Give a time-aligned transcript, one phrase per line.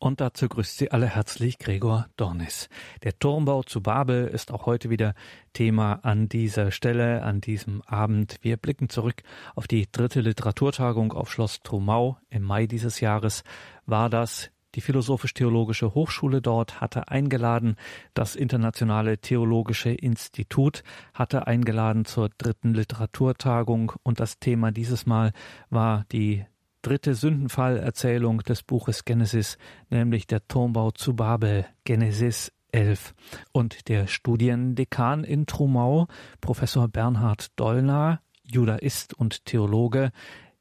[0.00, 2.68] Und dazu grüßt Sie alle herzlich Gregor Dornis.
[3.02, 5.14] Der Turmbau zu Babel ist auch heute wieder
[5.54, 8.36] Thema an dieser Stelle, an diesem Abend.
[8.42, 9.22] Wir blicken zurück
[9.56, 12.16] auf die dritte Literaturtagung auf Schloss Trumau.
[12.30, 13.42] Im Mai dieses Jahres
[13.86, 14.52] war das.
[14.76, 17.74] Die Philosophisch-Theologische Hochschule dort hatte eingeladen,
[18.14, 25.32] das Internationale Theologische Institut hatte eingeladen zur dritten Literaturtagung und das Thema dieses Mal
[25.70, 26.44] war die
[26.82, 29.58] dritte Sündenfallerzählung des Buches Genesis,
[29.90, 33.14] nämlich der Turmbau zu Babel, Genesis 11.
[33.52, 36.06] Und der Studiendekan in Trumau,
[36.40, 40.10] Professor Bernhard Dollner, Judaist und Theologe,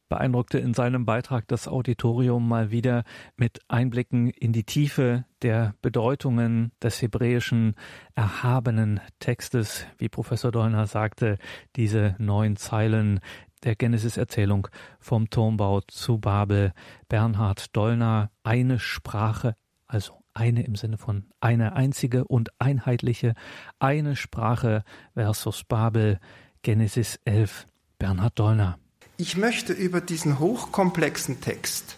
[0.10, 3.04] beeindruckte in seinem Beitrag das Auditorium mal wieder
[3.36, 7.76] mit Einblicken in die Tiefe der Bedeutungen des hebräischen
[8.16, 11.38] erhabenen Textes, wie Professor Dollner sagte,
[11.76, 13.20] diese neun Zeilen,
[13.68, 16.72] der Genesis-Erzählung vom Turmbau zu Babel.
[17.10, 19.56] Bernhard Dollner, eine Sprache,
[19.88, 23.34] also eine im Sinne von eine einzige und einheitliche,
[23.78, 24.84] eine Sprache
[25.16, 26.20] versus Babel,
[26.62, 27.66] Genesis 11.
[28.00, 28.80] Bernhard Dollner.
[29.18, 31.98] Ich möchte über diesen hochkomplexen Text,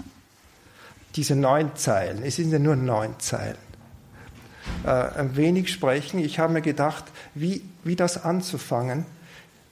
[1.15, 3.57] diese neun Zeilen, es sind ja nur neun Zeilen,
[4.85, 6.19] äh, ein wenig sprechen.
[6.19, 9.05] Ich habe mir gedacht, wie, wie das anzufangen.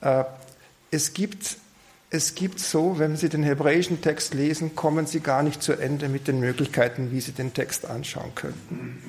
[0.01, 0.25] Äh,
[0.91, 1.57] es gibt
[2.09, 6.07] es gibt so, wenn Sie den hebräischen Text lesen, kommen Sie gar nicht zu Ende
[6.07, 9.01] mit den Möglichkeiten, wie Sie den Text anschauen könnten.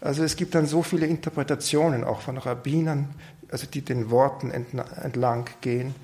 [0.00, 3.14] Also es gibt dann so viele Interpretationen auch von Rabbinern,
[3.48, 5.94] also die den Worten entlang gehen.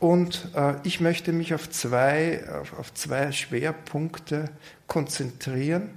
[0.00, 4.50] Und äh, ich möchte mich auf zwei, auf, auf zwei Schwerpunkte
[4.88, 5.90] konzentrieren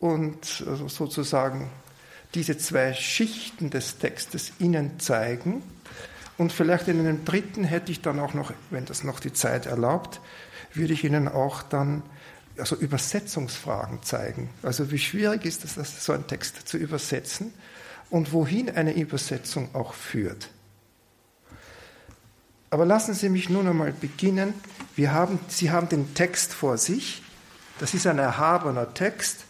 [0.00, 1.70] und also sozusagen
[2.34, 5.62] diese zwei Schichten des Textes Ihnen zeigen
[6.38, 9.66] und vielleicht in einem dritten hätte ich dann auch noch, wenn das noch die Zeit
[9.66, 10.20] erlaubt,
[10.72, 12.02] würde ich Ihnen auch dann
[12.56, 14.48] also Übersetzungsfragen zeigen.
[14.62, 17.52] Also wie schwierig ist es, so einen Text zu übersetzen
[18.10, 20.50] und wohin eine Übersetzung auch führt.
[22.70, 24.54] Aber lassen Sie mich nun einmal beginnen.
[24.94, 27.22] Wir haben, Sie haben den Text vor sich.
[27.80, 29.44] Das ist ein erhabener Text.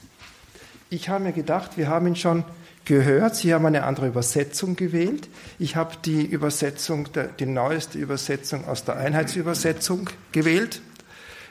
[0.89, 2.45] Ich habe mir gedacht, wir haben ihn schon
[2.89, 3.37] gehört.
[3.37, 5.29] Sie haben eine andere Übersetzung gewählt.
[5.59, 10.81] Ich habe die Übersetzung, die neueste Übersetzung aus der Einheitsübersetzung gewählt,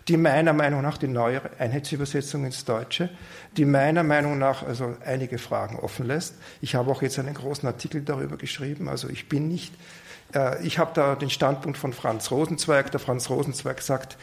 [0.07, 3.09] die meiner Meinung nach die neuere Einheitsübersetzung ins Deutsche,
[3.55, 6.33] die meiner Meinung nach also einige Fragen offen lässt.
[6.59, 8.89] Ich habe auch jetzt einen großen Artikel darüber geschrieben.
[8.89, 9.75] Also ich bin nicht,
[10.33, 12.91] äh, ich habe da den Standpunkt von Franz Rosenzweig.
[12.91, 14.17] Der Franz Rosenzweig sagt,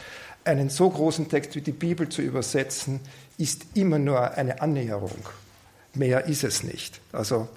[0.45, 3.01] einen so großen Text wie die Bibel zu übersetzen,
[3.39, 5.25] ist immer nur eine Annäherung
[5.95, 7.01] Mehr ist es nicht.
[7.13, 7.49] Also,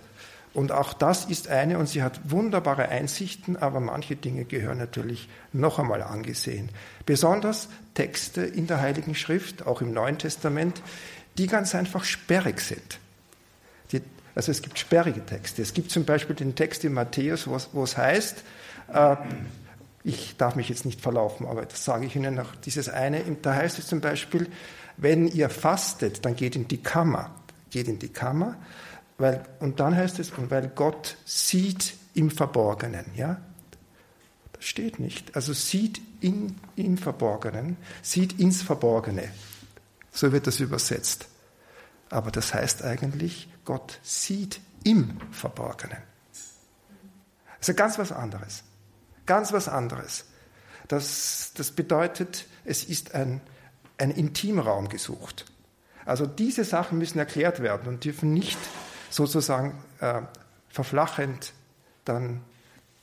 [0.54, 5.30] und auch das ist eine, und sie hat wunderbare Einsichten, aber manche Dinge gehören natürlich
[5.54, 6.70] noch einmal angesehen.
[7.06, 10.82] Besonders Texte in der Heiligen Schrift, auch im Neuen Testament,
[11.38, 13.00] die ganz einfach sperrig sind.
[13.92, 14.02] Die,
[14.34, 15.62] also es gibt sperrige Texte.
[15.62, 18.44] Es gibt zum Beispiel den Text in Matthäus, wo, es heißt,
[18.94, 19.16] äh,
[20.04, 23.54] ich darf mich jetzt nicht verlaufen, aber das sage ich Ihnen noch, dieses eine, da
[23.54, 24.48] heißt es zum Beispiel,
[24.96, 27.30] wenn ihr fastet, dann geht in die Kammer
[27.70, 28.58] geht in die Kammer,
[29.18, 33.42] weil, und dann heißt es, und weil Gott sieht im Verborgenen, ja?
[34.54, 35.36] Das steht nicht.
[35.36, 39.32] Also sieht in, im Verborgenen, sieht ins Verborgene.
[40.12, 41.28] So wird das übersetzt.
[42.10, 46.02] Aber das heißt eigentlich, Gott sieht im Verborgenen.
[47.60, 48.64] Also ganz was anderes.
[49.26, 50.26] Ganz was anderes.
[50.88, 53.42] Das, das bedeutet, es ist ein,
[53.98, 55.46] ein Intimraum gesucht.
[56.08, 58.58] Also diese Sachen müssen erklärt werden und dürfen nicht
[59.10, 60.22] sozusagen äh,
[60.70, 61.52] verflachend
[62.06, 62.40] dann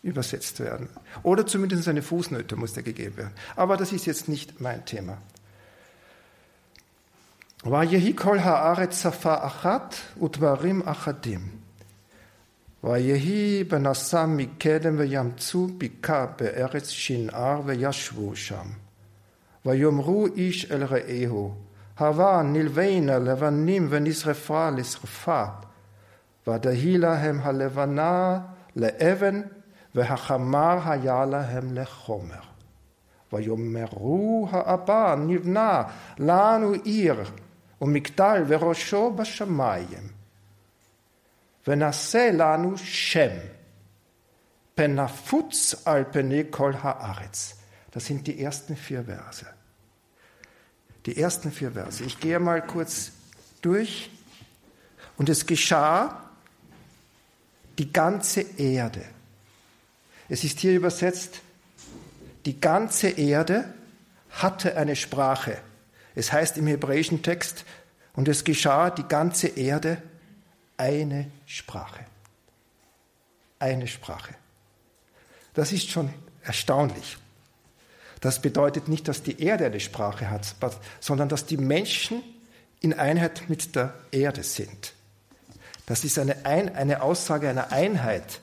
[0.02, 0.88] übersetzt werden.
[1.22, 3.34] Oder zumindest eine Fußnote muss da gegeben werden.
[3.56, 5.18] Aber das ist jetzt nicht mein Thema.
[7.62, 11.50] Vayehi kol haaretz safa achat utvarim achadim.
[12.80, 18.76] Vayehi benasam mikedem veyamtzu bika be'eretz shinar veyashvu sham.
[19.62, 21.52] Vayomru ish el re'ehu
[21.99, 25.43] הווה נלווינה לבנים ונשרפה לשרפה,
[26.47, 28.39] ודהי להם הלבנה
[28.75, 29.41] לאבן,
[29.95, 32.49] והחמר היה להם לחומר.
[33.33, 35.83] ויאמרו האבא נבנה
[36.19, 37.23] לנו עיר
[37.81, 40.09] ומגדל וראשו בשמיים.
[41.67, 43.37] ונעשה לנו שם,
[44.75, 47.55] פן נפוץ על פני כל הארץ.
[47.91, 49.45] Das sind die ersten vier Verse.
[51.06, 52.02] Die ersten vier Verse.
[52.04, 53.12] Ich gehe mal kurz
[53.62, 54.10] durch.
[55.16, 56.28] Und es geschah
[57.78, 59.04] die ganze Erde.
[60.28, 61.40] Es ist hier übersetzt,
[62.46, 63.72] die ganze Erde
[64.30, 65.58] hatte eine Sprache.
[66.14, 67.64] Es heißt im hebräischen Text,
[68.16, 70.00] Und es geschah die ganze Erde
[70.76, 72.06] eine Sprache.
[73.58, 74.34] Eine Sprache.
[75.54, 76.12] Das ist schon
[76.42, 77.16] erstaunlich.
[78.24, 80.54] Das bedeutet nicht, dass die Erde eine Sprache hat,
[80.98, 82.22] sondern dass die Menschen
[82.80, 84.94] in Einheit mit der Erde sind.
[85.84, 88.40] Das ist eine, Ein eine Aussage einer Einheit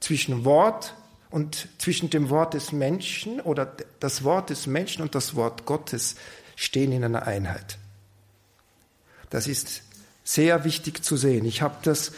[0.00, 0.96] zwischen Wort
[1.30, 6.16] und zwischen dem Wort des Menschen oder das Wort des Menschen und das Wort Gottes
[6.56, 7.78] stehen in einer Einheit.
[9.30, 9.82] Das ist
[10.24, 11.44] sehr wichtig zu sehen.
[11.44, 12.10] Ich habe das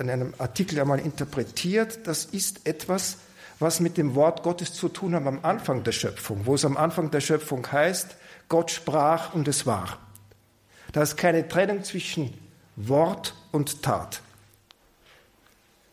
[0.00, 2.08] in einem Artikel einmal interpretiert.
[2.08, 3.18] Das ist etwas,
[3.60, 6.76] was mit dem Wort Gottes zu tun hat am Anfang der Schöpfung, wo es am
[6.76, 8.16] Anfang der Schöpfung heißt,
[8.48, 9.98] Gott sprach und es war.
[10.92, 12.34] Da ist keine Trennung zwischen
[12.74, 14.22] Wort und Tat.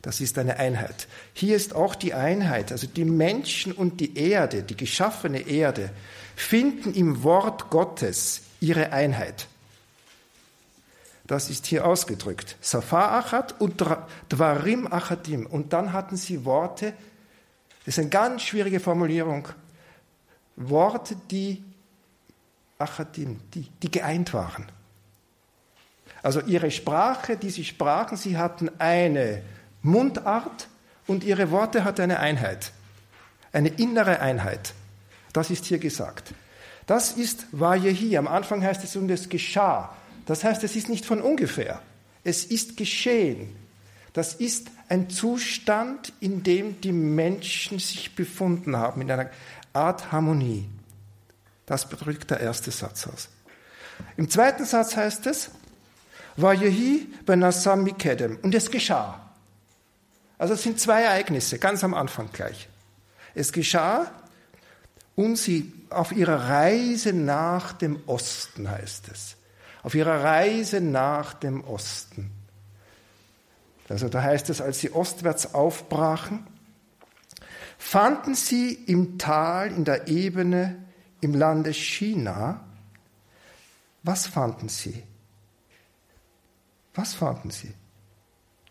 [0.02, 1.08] Das ist eine Einheit.
[1.34, 5.90] Hier ist auch die Einheit, also die Menschen und die Erde, die geschaffene Erde,
[6.36, 9.48] finden im Wort Gottes ihre Einheit.
[11.25, 12.56] Das ist hier ausgedrückt.
[12.62, 13.84] Safar Achat und
[14.30, 15.46] Dvarim Achadim.
[15.46, 16.94] Und dann hatten sie Worte,
[17.88, 19.48] das ist eine ganz schwierige Formulierung,
[20.57, 21.63] Worte, die
[22.78, 24.66] Achadim, die, die geeint waren.
[26.22, 29.42] Also ihre Sprache, die sie sprachen, sie hatten eine
[29.84, 30.68] Mundart
[31.07, 32.74] und ihre Worte hatten eine Einheit,
[33.54, 34.74] eine innere Einheit.
[35.31, 36.34] Das ist hier gesagt.
[36.88, 38.19] Das ist hier.
[38.19, 39.95] Am Anfang heißt es, und es geschah.
[40.25, 41.81] Das heißt, es ist nicht von ungefähr.
[42.25, 43.56] Es ist geschehen.
[44.12, 49.30] Das ist ein Zustand, in dem die Menschen sich befunden haben, in einer
[49.74, 50.68] Art Harmonie.
[51.66, 53.30] Das drückt der erste Satz aus.
[54.16, 55.51] Im zweiten Satz heißt es,
[56.38, 58.38] Vayehi benasam mikedem.
[58.42, 59.19] Und es geschah.
[60.38, 62.69] Also es sind zwei Ereignisse, ganz am Anfang gleich.
[63.34, 64.12] Es geschah
[65.16, 69.38] und sie auf ihrer Reise nach dem Osten, heißt es
[69.88, 72.30] auf ihrer Reise nach dem Osten.
[73.89, 76.45] Also da heißt es, als sie ostwärts aufbrachen,
[77.78, 80.84] fanden sie im Tal, in der Ebene,
[81.22, 82.63] im Lande China,
[84.04, 85.04] was fanden sie?
[86.95, 87.74] Was fanden sie?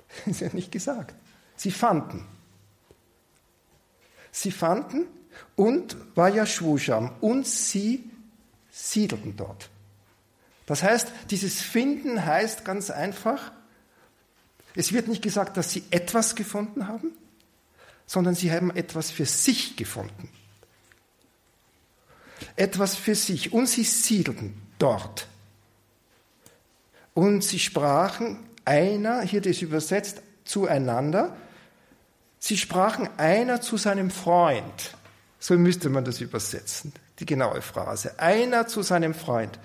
[0.09, 1.15] Das ist ja nicht gesagt.
[1.57, 2.27] Sie fanden.
[4.33, 5.07] Sie fanden
[5.55, 8.11] und war ja Shwusham und sie
[8.71, 9.71] siedelten dort.
[10.67, 13.53] Das heißt, dieses Finden heißt ganz einfach,
[14.77, 17.13] es wird nicht gesagt, dass sie etwas gefunden haben,
[18.07, 20.29] sondern sie haben etwas für sich gefunden.
[22.55, 23.53] Etwas für sich.
[23.53, 25.27] Und sie siedelten dort.
[27.15, 31.35] Und sie sprachen einer, hier das übersetzt, zueinander.
[32.39, 34.95] Sie sprachen einer zu seinem Freund.
[35.39, 38.19] So müsste man das übersetzen, die genaue Phrase.
[38.19, 39.59] Einer zu seinem Freund.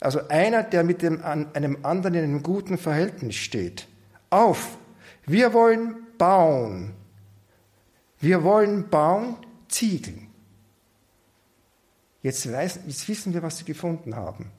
[0.00, 3.86] Also einer, der mit dem, einem anderen in einem guten Verhältnis steht.
[4.36, 4.76] Auf,
[5.24, 6.92] wir wollen bauen.
[8.20, 10.28] Wir wollen bauen Ziegeln.
[12.20, 14.50] Jetzt, weiß, jetzt wissen wir, was sie gefunden haben.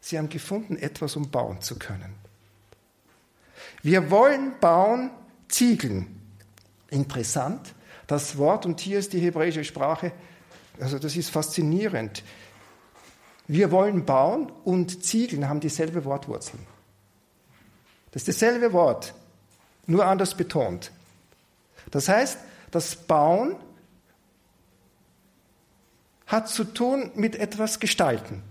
[0.00, 2.14] Sie haben gefunden etwas, um bauen zu können.
[3.82, 5.10] Wir wollen bauen
[5.48, 6.20] Ziegeln.
[6.88, 7.74] Interessant,
[8.06, 10.12] das Wort, und hier ist die hebräische Sprache,
[10.78, 12.22] also das ist faszinierend.
[13.48, 16.77] Wir wollen bauen und Ziegeln haben dieselbe Wortwurzeln.
[18.10, 19.14] Das ist dasselbe Wort,
[19.86, 20.90] nur anders betont.
[21.90, 22.38] Das heißt,
[22.70, 23.56] das Bauen
[26.26, 28.42] hat zu tun mit etwas Gestalten.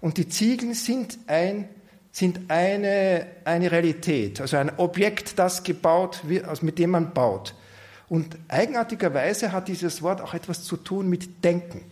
[0.00, 1.68] Und die Ziegeln sind, ein,
[2.12, 7.54] sind eine, eine Realität, also ein Objekt, das gebaut wird, also mit dem man baut.
[8.08, 11.84] Und eigenartigerweise hat dieses Wort auch etwas zu tun mit Denken.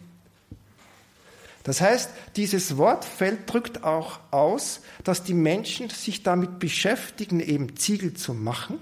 [1.67, 8.15] Das heißt, dieses Wortfeld drückt auch aus, dass die Menschen sich damit beschäftigen, eben Ziegel
[8.15, 8.79] zu machen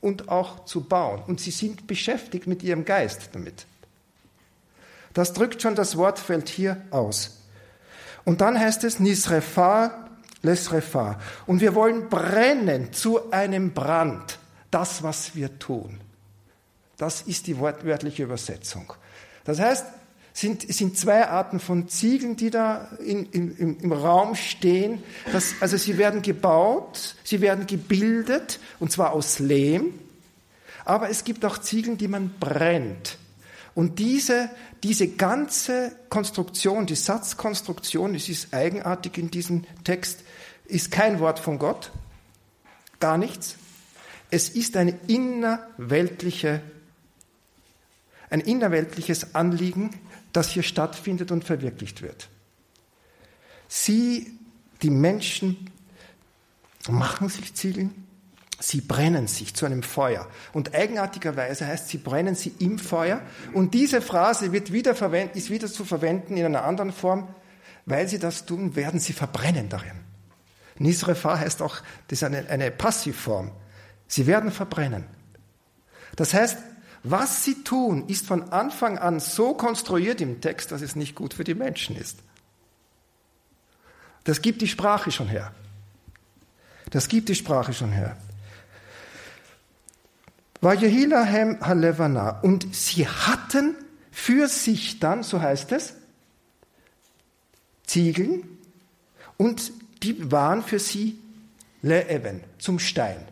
[0.00, 1.22] und auch zu bauen.
[1.28, 3.64] Und sie sind beschäftigt mit ihrem Geist damit.
[5.14, 7.42] Das drückt schon das Wortfeld hier aus.
[8.24, 10.08] Und dann heißt es Nisrefa,
[10.42, 11.20] Lesrefa.
[11.46, 14.40] Und wir wollen brennen zu einem Brand,
[14.72, 16.00] das, was wir tun.
[16.96, 18.94] Das ist die wortwörtliche Übersetzung.
[19.44, 19.86] Das heißt,
[20.40, 25.02] sind, sind zwei Arten von Ziegeln, die da in, in, im Raum stehen.
[25.32, 29.92] Das, also sie werden gebaut, sie werden gebildet, und zwar aus Lehm.
[30.86, 33.18] Aber es gibt auch Ziegeln, die man brennt.
[33.74, 34.48] Und diese,
[34.82, 40.24] diese ganze Konstruktion, die Satzkonstruktion, es ist eigenartig in diesem Text,
[40.64, 41.92] ist kein Wort von Gott,
[42.98, 43.56] gar nichts.
[44.30, 46.62] Es ist eine innerweltliche,
[48.30, 49.90] ein innerweltliches Anliegen,
[50.32, 52.28] das hier stattfindet und verwirklicht wird.
[53.68, 54.38] Sie,
[54.82, 55.70] die Menschen,
[56.88, 58.06] machen sich Ziegeln,
[58.58, 60.28] sie brennen sich zu einem Feuer.
[60.52, 63.22] Und eigenartigerweise heißt, sie brennen sie im Feuer.
[63.52, 67.28] Und diese Phrase wird wieder verwendet, ist wieder zu verwenden in einer anderen Form.
[67.86, 69.98] Weil sie das tun, werden sie verbrennen darin.
[70.78, 71.76] Nisrefa heißt auch,
[72.08, 73.50] das ist eine, eine Passivform.
[74.06, 75.04] Sie werden verbrennen.
[76.16, 76.58] Das heißt,
[77.02, 81.34] was sie tun, ist von Anfang an so konstruiert im Text, dass es nicht gut
[81.34, 82.18] für die Menschen ist.
[84.24, 85.54] Das gibt die Sprache schon her.
[86.90, 88.16] Das gibt die Sprache schon her.
[92.42, 93.74] Und sie hatten
[94.10, 95.94] für sich dann, so heißt es,
[97.86, 98.44] Ziegeln
[99.38, 101.18] und die waren für sie
[101.82, 103.26] leeben, zum Stein.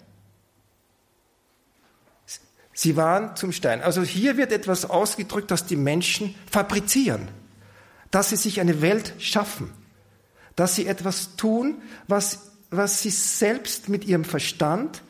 [2.80, 3.82] Sie waren zum Stein.
[3.82, 7.26] Also hier wird etwas ausgedrückt, dass die Menschen fabrizieren,
[8.12, 9.72] dass sie sich eine Welt schaffen,
[10.54, 15.02] dass sie etwas tun, was, was sie selbst mit ihrem Verstand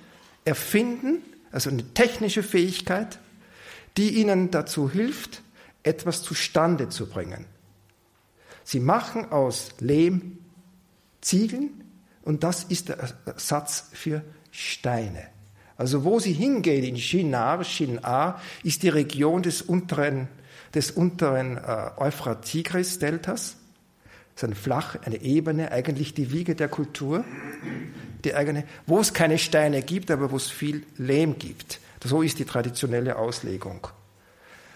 [0.46, 1.22] erfinden,
[1.52, 3.18] also eine technische Fähigkeit,
[3.98, 5.42] die ihnen dazu hilft,
[5.82, 7.44] etwas zustande zu bringen.
[8.64, 10.38] Sie machen aus Lehm
[11.20, 11.84] Ziegeln
[12.22, 15.28] und das ist der Ersatz für Steine.
[15.78, 20.26] Also wo sie hingehen, in Shinar, Shinar, ist die Region des unteren,
[20.75, 23.56] des unteren äh, Euphrat-Tigris-Deltas.
[24.35, 27.25] Das ist eine flache, eine Ebene, eigentlich die Wiege der Kultur,
[28.25, 31.80] die eigene, wo es keine Steine gibt, aber wo es viel Lehm gibt.
[32.04, 33.87] So ist die traditionelle Auslegung.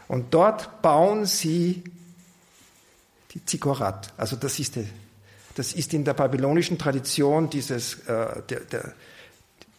[0.07, 1.83] Und dort bauen sie
[3.33, 4.13] die Zikorat.
[4.17, 4.89] Also das ist, die,
[5.57, 8.95] das ist in der babylonischen Tradition dieses, äh, der, der,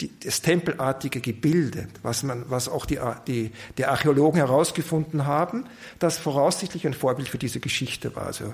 [0.02, 5.66] die, das tempelartige Gebilde, was, man, was auch die, die, die Archäologen herausgefunden haben,
[6.00, 8.28] das voraussichtlich ein Vorbild für diese Geschichte war.
[8.28, 8.54] Also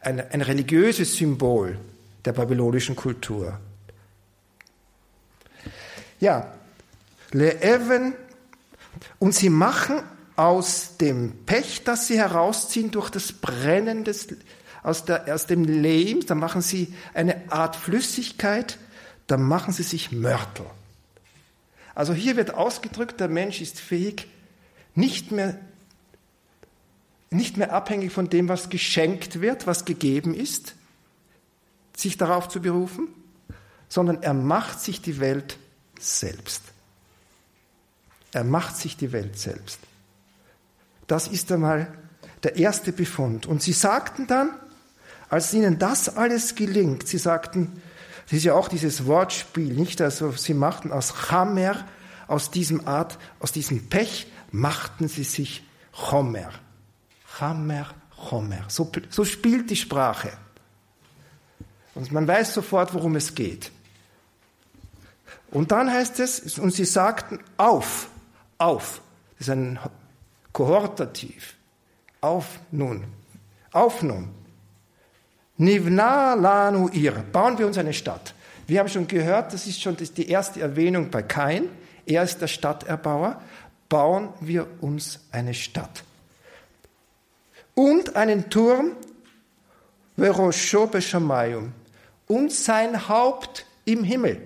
[0.00, 1.78] ein, ein religiöses Symbol
[2.24, 3.58] der babylonischen Kultur.
[6.20, 6.52] Ja,
[7.32, 8.14] Le'even,
[9.18, 10.02] und sie machen
[10.36, 14.28] aus dem Pech, das sie herausziehen durch das Brennen des,
[14.82, 18.78] aus, der, aus dem Lehm, da machen sie eine Art Flüssigkeit,
[19.26, 20.66] da machen sie sich Mörtel.
[21.94, 24.28] Also hier wird ausgedrückt, der Mensch ist fähig,
[24.94, 25.58] nicht mehr,
[27.30, 30.74] nicht mehr abhängig von dem, was geschenkt wird, was gegeben ist,
[31.96, 33.08] sich darauf zu berufen,
[33.88, 35.58] sondern er macht sich die Welt
[35.98, 36.62] selbst.
[38.32, 39.78] Er macht sich die Welt selbst.
[41.06, 41.92] Das ist einmal
[42.42, 43.46] der erste Befund.
[43.46, 44.50] Und sie sagten dann,
[45.28, 47.82] als ihnen das alles gelingt, sie sagten,
[48.26, 50.00] das ist ja auch dieses Wortspiel, nicht?
[50.00, 51.86] Also sie machten aus Chamer,
[52.26, 56.50] aus diesem Art, aus diesem Pech, machten sie sich Chomer.
[57.38, 58.64] Chamer, Chomer.
[58.68, 60.32] So, so spielt die Sprache.
[61.94, 63.70] Und man weiß sofort, worum es geht.
[65.52, 68.08] Und dann heißt es, und sie sagten auf,
[68.58, 69.00] auf.
[69.38, 69.78] Das ist ein
[70.52, 71.54] Kohortativ.
[72.20, 73.04] Auf nun.
[73.72, 74.30] Auf nun.
[75.58, 77.12] Nivna lanu ir.
[77.32, 78.34] Bauen wir uns eine Stadt.
[78.66, 81.68] Wir haben schon gehört, das ist schon die erste Erwähnung bei Kain.
[82.04, 83.40] Er ist der Stadterbauer.
[83.88, 86.02] Bauen wir uns eine Stadt.
[87.74, 88.92] Und einen Turm,
[90.16, 91.72] Verosho Beshamayum.
[92.26, 94.40] Und sein Haupt im Himmel.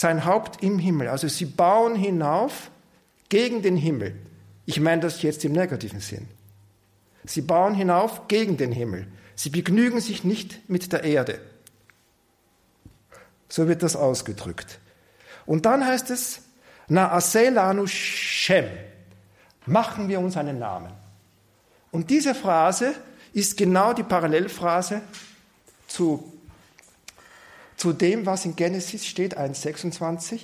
[0.00, 1.08] sein Haupt im Himmel.
[1.08, 2.70] Also sie bauen hinauf
[3.28, 4.16] gegen den Himmel.
[4.66, 6.26] Ich meine das jetzt im negativen Sinn.
[7.24, 9.06] Sie bauen hinauf gegen den Himmel.
[9.34, 11.40] Sie begnügen sich nicht mit der Erde.
[13.48, 14.78] So wird das ausgedrückt.
[15.46, 16.42] Und dann heißt es,
[16.88, 18.66] Na aselanu Shem.
[19.66, 20.92] Machen wir uns einen Namen.
[21.90, 22.94] Und diese Phrase
[23.32, 25.02] ist genau die Parallelphrase
[25.86, 26.32] zu
[27.80, 30.40] zu dem, was in Genesis steht, 1,26.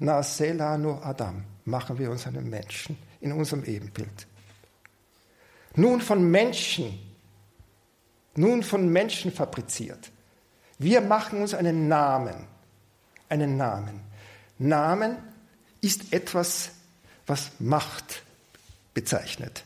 [0.00, 4.26] Nasela nur Adam, machen wir uns einen Menschen in unserem Ebenbild.
[5.74, 6.98] Nun von Menschen,
[8.34, 10.10] nun von Menschen fabriziert.
[10.78, 12.46] Wir machen uns einen Namen,
[13.28, 14.00] einen Namen.
[14.58, 15.16] Namen
[15.80, 16.72] ist etwas,
[17.26, 18.22] was Macht
[18.94, 19.64] bezeichnet,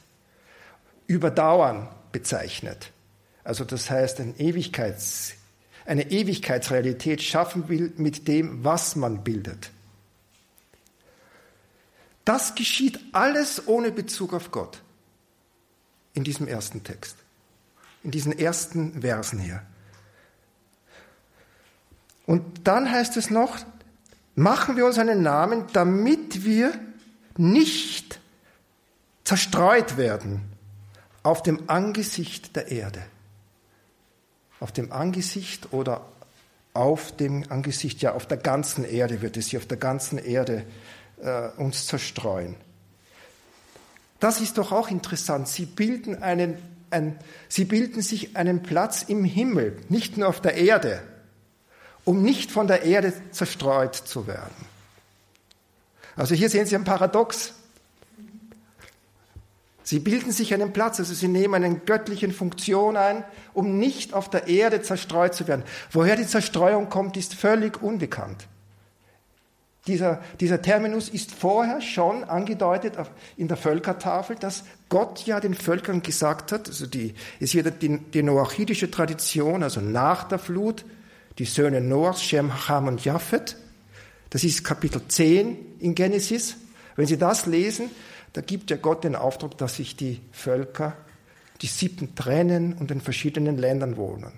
[1.07, 2.93] Überdauern bezeichnet.
[3.45, 5.35] Also das heißt ein Ewigkeits
[5.87, 9.71] eine Ewigkeitsrealität schaffen will mit dem, was man bildet.
[12.25, 14.81] Das geschieht alles ohne Bezug auf Gott
[16.17, 17.17] in diesem ersten Text,
[18.03, 19.63] in diesen ersten Versen hier.
[22.27, 23.59] Und dann heißt es noch,
[24.35, 26.73] machen wir uns einen Namen, damit wir
[27.37, 28.19] nicht
[29.25, 30.43] zerstreut werden
[31.23, 33.03] auf dem Angesicht der Erde.
[34.59, 36.07] Auf dem Angesicht oder
[36.73, 40.65] auf dem Angesicht, ja, auf der ganzen Erde wird es sie auf der ganzen Erde
[41.21, 42.57] äh, uns zerstreuen.
[44.21, 45.49] Das ist doch auch interessant.
[45.49, 46.57] Sie bilden, einen,
[46.91, 47.19] ein,
[47.49, 51.03] sie bilden sich einen Platz im Himmel, nicht nur auf der Erde,
[52.05, 54.55] um nicht von der Erde zerstreut zu werden.
[56.17, 57.53] Also hier sehen Sie ein Paradox.
[59.83, 63.23] Sie bilden sich einen Platz, also sie nehmen eine göttliche Funktion ein,
[63.55, 65.63] um nicht auf der Erde zerstreut zu werden.
[65.93, 68.49] Woher die Zerstreuung kommt, ist völlig unbekannt.
[69.87, 72.95] Dieser, dieser Terminus ist vorher schon angedeutet
[73.37, 77.99] in der Völkertafel, dass Gott ja den Völkern gesagt hat, also die, ist hier die,
[77.99, 80.85] die noachidische Tradition, also nach der Flut,
[81.39, 83.57] die Söhne Noachs, Shem, Ham und Japhet.
[84.31, 86.57] Das ist Kapitel 10 in Genesis.
[86.97, 87.91] Wenn Sie das lesen,
[88.33, 90.97] da gibt ja Gott den Auftrag, dass sich die Völker,
[91.63, 94.33] die Sippen trennen und in verschiedenen Ländern wohnen,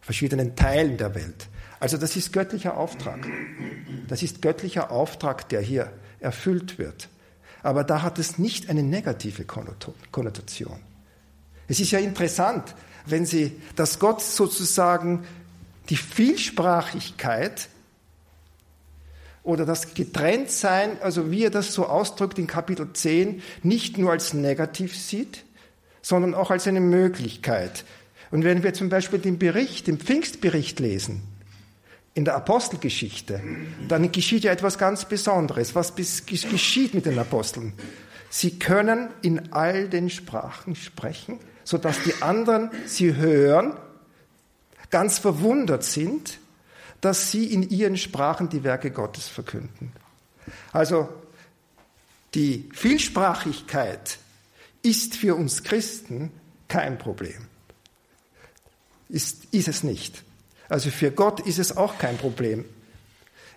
[0.00, 1.48] verschiedenen Teilen der Welt.
[1.80, 3.26] Also das ist göttlicher Auftrag.
[4.08, 7.08] Das ist göttlicher Auftrag, der hier erfüllt wird.
[7.62, 10.80] Aber da hat es nicht eine negative Konnotation.
[11.68, 12.74] Es ist ja interessant,
[13.06, 15.24] wenn Sie, dass Gott sozusagen
[15.88, 17.68] die Vielsprachigkeit
[19.42, 24.34] oder das Getrenntsein, also wie er das so ausdrückt in Kapitel 10, nicht nur als
[24.34, 25.44] negativ sieht,
[26.02, 27.84] sondern auch als eine Möglichkeit.
[28.30, 31.22] Und wenn wir zum Beispiel den Bericht, den Pfingstbericht lesen,
[32.16, 33.42] in der Apostelgeschichte,
[33.88, 35.74] dann geschieht ja etwas ganz Besonderes.
[35.74, 37.74] Was geschieht mit den Aposteln?
[38.30, 43.76] Sie können in all den Sprachen sprechen, sodass die anderen sie hören,
[44.88, 46.38] ganz verwundert sind,
[47.02, 49.92] dass sie in ihren Sprachen die Werke Gottes verkünden.
[50.72, 51.10] Also
[52.34, 54.18] die Vielsprachigkeit
[54.82, 56.30] ist für uns Christen
[56.66, 57.46] kein Problem.
[59.10, 60.24] Ist, ist es nicht.
[60.68, 62.64] Also für Gott ist es auch kein Problem.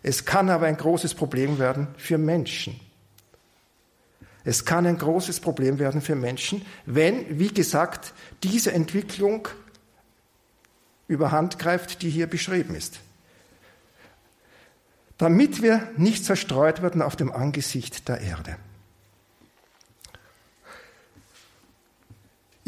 [0.01, 2.79] Es kann aber ein großes Problem werden für Menschen.
[4.43, 9.47] Es kann ein großes Problem werden für Menschen, wenn, wie gesagt, diese Entwicklung
[11.07, 12.99] überhand greift, die hier beschrieben ist.
[15.17, 18.55] Damit wir nicht zerstreut werden auf dem Angesicht der Erde.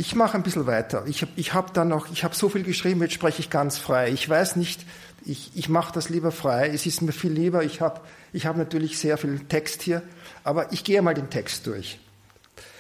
[0.01, 1.05] Ich mache ein bisschen weiter.
[1.05, 3.77] Ich habe ich hab dann noch, ich habe so viel geschrieben, jetzt spreche ich ganz
[3.77, 4.09] frei.
[4.09, 4.83] Ich weiß nicht,
[5.25, 6.69] ich, ich mache das lieber frei.
[6.69, 7.63] Es ist mir viel lieber.
[7.63, 8.01] Ich habe
[8.33, 10.01] ich hab natürlich sehr viel Text hier,
[10.43, 11.99] aber ich gehe mal den Text durch.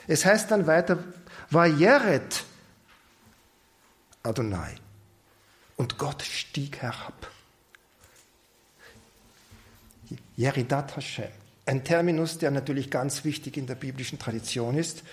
[0.07, 0.97] Es heißt dann weiter,
[1.51, 2.43] Vayeret
[4.23, 4.73] Adonai.
[5.77, 7.29] Und Gott stieg herab.
[10.35, 11.29] Yeridat Hashem.
[11.67, 15.03] Ein Terminus, der natürlich ganz wichtig in der biblischen Tradition ist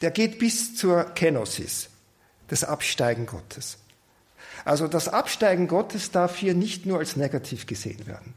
[0.00, 1.88] der geht bis zur Kenosis,
[2.48, 3.78] das Absteigen Gottes.
[4.64, 8.34] Also das Absteigen Gottes darf hier nicht nur als negativ gesehen werden.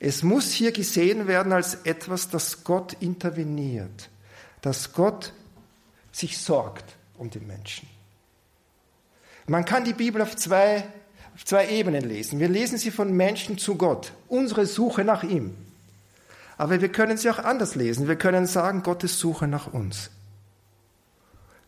[0.00, 4.10] Es muss hier gesehen werden als etwas, das Gott interveniert,
[4.60, 5.32] dass Gott
[6.12, 6.84] sich sorgt
[7.16, 7.88] um den Menschen.
[9.46, 10.84] Man kann die Bibel auf zwei,
[11.34, 12.38] auf zwei Ebenen lesen.
[12.38, 15.54] Wir lesen sie von Menschen zu Gott, unsere Suche nach ihm.
[16.56, 18.08] Aber wir können sie auch anders lesen.
[18.08, 20.10] Wir können sagen, Gottes Suche nach uns.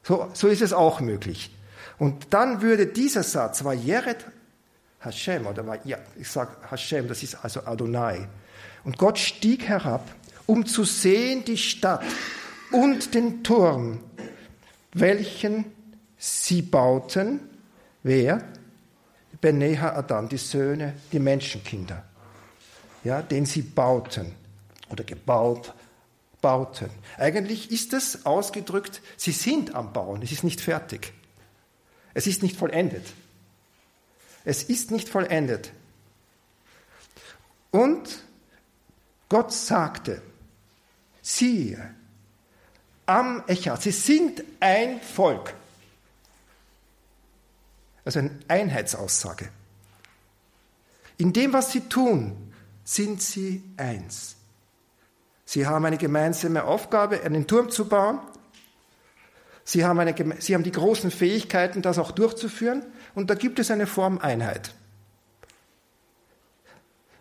[0.02, 1.50] So, so ist es auch möglich.
[1.98, 4.24] Und dann würde dieser Satz, war Yeret
[5.00, 8.28] Hashem, oder war, ja, ich sage Hashem, das ist also Adonai.
[8.84, 10.08] Und Gott stieg herab,
[10.46, 12.04] um zu sehen die Stadt
[12.70, 14.00] und den Turm,
[14.92, 15.64] welchen
[16.16, 17.40] sie bauten.
[18.02, 18.42] Wer?
[19.40, 22.04] Beneha Adam, die Söhne, die Menschenkinder,
[23.04, 24.34] ja, den sie bauten
[24.90, 25.74] oder gebaut,
[26.40, 26.90] bauten.
[27.18, 31.12] Eigentlich ist es ausgedrückt, sie sind am Bauen, es ist nicht fertig.
[32.14, 33.04] Es ist nicht vollendet.
[34.44, 35.72] Es ist nicht vollendet.
[37.70, 38.22] Und
[39.28, 40.22] Gott sagte,
[41.20, 41.94] siehe,
[43.06, 45.52] am Echat, sie sind ein Volk.
[48.04, 49.50] Also eine Einheitsaussage.
[51.18, 52.52] In dem, was sie tun,
[52.84, 54.35] sind sie eins.
[55.46, 58.18] Sie haben eine gemeinsame Aufgabe, einen Turm zu bauen.
[59.64, 62.84] Sie haben, eine, sie haben die großen Fähigkeiten, das auch durchzuführen.
[63.14, 64.74] Und da gibt es eine Form Einheit.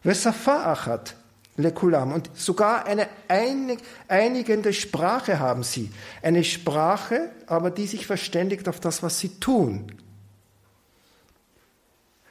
[0.03, 1.13] Vesafa'achat
[1.57, 2.11] lekulam.
[2.11, 5.91] Und sogar eine einigende Sprache haben sie.
[6.23, 9.91] Eine Sprache, aber die sich verständigt auf das, was sie tun.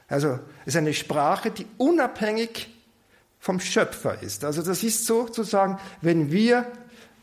[0.09, 2.73] Also es ist eine Sprache, die unabhängig
[3.44, 4.42] vom Schöpfer ist.
[4.42, 6.66] Also das ist sozusagen, wenn wir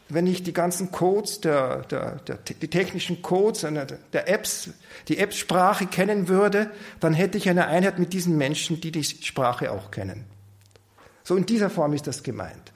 [0.09, 4.69] wenn ich die ganzen Codes, der, der, der, die technischen Codes der Apps,
[5.07, 9.71] die Apps-Sprache kennen würde, dann hätte ich eine Einheit mit diesen Menschen, die die Sprache
[9.71, 10.25] auch kennen.
[11.23, 12.73] So in dieser Form ist das gemeint.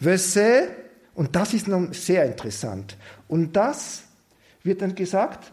[0.00, 0.70] Vese,
[1.14, 2.96] und das ist nun sehr interessant,
[3.28, 4.04] und das
[4.62, 5.52] wird dann gesagt,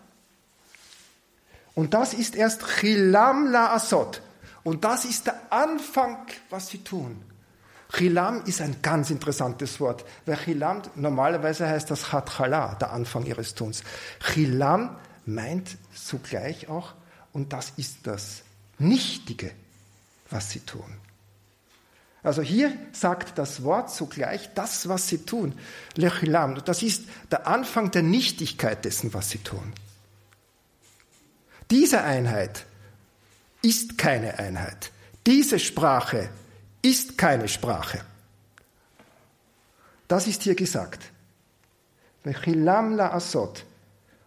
[1.76, 4.22] und das ist erst Chilam la Asot.
[4.70, 7.20] Und das ist der Anfang, was sie tun.
[7.92, 13.56] Chilam ist ein ganz interessantes Wort, weil Chilam normalerweise heißt das Chatchala, der Anfang ihres
[13.56, 13.82] Tuns.
[14.20, 16.94] Chilam meint zugleich auch,
[17.34, 18.44] und das ist das
[18.78, 19.50] Nichtige,
[20.30, 20.98] was sie tun.
[22.22, 25.58] Also hier sagt das Wort zugleich das, was sie tun.
[25.96, 29.74] Lechilam, das ist der Anfang der Nichtigkeit dessen, was sie tun.
[31.72, 32.68] Diese Einheit
[33.62, 34.92] ist keine Einheit.
[35.26, 36.30] Diese Sprache
[36.82, 38.02] ist keine Sprache.
[40.08, 41.12] Das ist hier gesagt.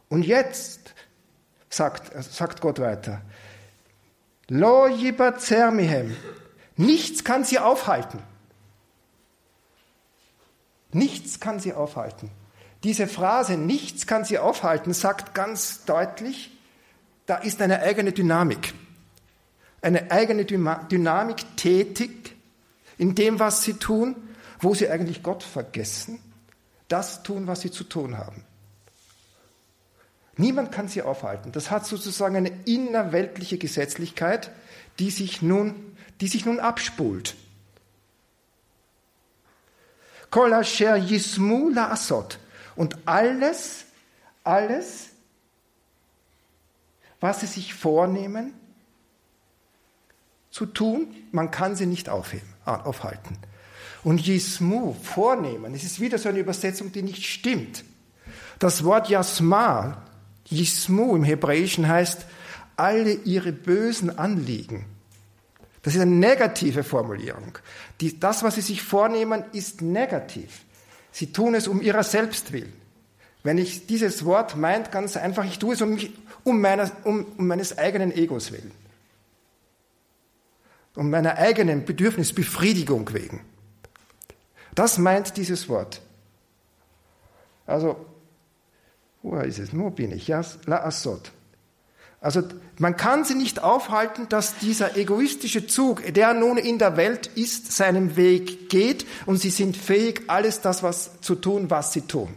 [0.09, 0.95] Und jetzt
[1.69, 3.23] sagt, sagt Gott weiter,
[4.49, 6.17] Lo mihem.
[6.77, 8.23] Nichts kann sie aufhalten.
[10.93, 12.31] Nichts kann sie aufhalten.
[12.85, 16.51] Diese Phrase, nichts kann sie aufhalten, sagt ganz deutlich,
[17.27, 18.75] da ist eine eigene Dynamik.
[19.83, 22.37] Eine eigene Dynamik tätig
[22.99, 24.17] in dem, was sie tun,
[24.61, 26.21] wo sie eigentlich Gott vergessen,
[26.89, 28.45] das tun, was sie zu tun haben.
[30.37, 31.53] Niemand kann sie aufhalten.
[31.53, 34.51] Das hat sozusagen eine innerweltliche Gesetzlichkeit,
[34.99, 37.35] die sich nun, die sich nun abspult.
[40.31, 42.39] Kol yismu la asot.
[42.77, 43.85] Und alles,
[44.45, 45.11] alles,
[47.21, 48.55] was sie sich vornehmen
[50.53, 53.39] zu tun, man kann sie nicht aufheben, aufhalten.
[54.05, 57.85] Und Yismu, vornehmen, es ist wieder so eine Übersetzung, die nicht stimmt.
[58.59, 60.03] Das Wort Yasma,
[60.49, 62.27] Yismu im Hebräischen heißt,
[62.77, 64.85] alle ihre bösen Anliegen.
[65.83, 67.59] Das ist eine negative Formulierung.
[68.01, 70.63] Die, das, was sie sich vornehmen, ist negativ.
[71.11, 72.73] Sie tun es um ihrer selbst willen.
[73.43, 76.13] Wenn ich dieses Wort meint, ganz einfach, ich tue es um, mich,
[76.45, 78.71] um, meiner, um, um meines eigenen Egos willen.
[80.95, 83.41] Um meiner eigenen Bedürfnisbefriedigung wegen.
[84.75, 86.01] Das meint dieses Wort.
[87.67, 87.97] Also,
[89.23, 89.77] wo ist es?
[89.77, 90.29] Wo bin ich?
[90.29, 91.33] Ja, la Assot.
[92.21, 92.43] Also
[92.79, 97.73] man kann sie nicht aufhalten, dass dieser egoistische Zug, der nun in der Welt ist,
[97.73, 102.33] seinem Weg geht und sie sind fähig, alles das was zu tun, was sie tun.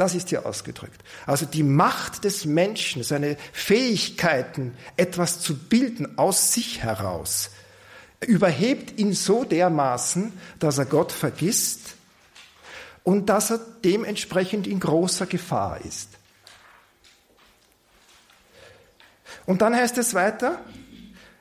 [0.00, 1.02] Das ist hier ausgedrückt.
[1.26, 7.50] Also die Macht des Menschen, seine Fähigkeiten, etwas zu bilden aus sich heraus,
[8.26, 11.96] überhebt ihn so dermaßen, dass er Gott vergisst
[13.04, 16.08] und dass er dementsprechend in großer Gefahr ist.
[19.44, 20.64] Und dann heißt es weiter,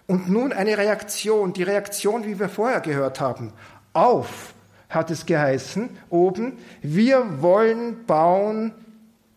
[0.06, 3.54] und nun eine Reaktion, die Reaktion, wie wir vorher gehört haben,
[3.94, 4.54] auf
[4.90, 8.74] hat es geheißen, oben, wir wollen bauen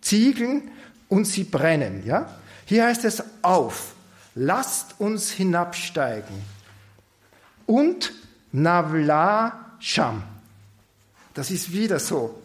[0.00, 0.70] Ziegeln
[1.08, 2.04] und sie brennen.
[2.06, 2.28] Ja?
[2.64, 3.94] Hier heißt es auf,
[4.34, 6.34] lasst uns hinabsteigen.
[7.66, 8.12] Und
[8.50, 10.22] Navla Sham.
[11.34, 12.38] Das ist wieder so.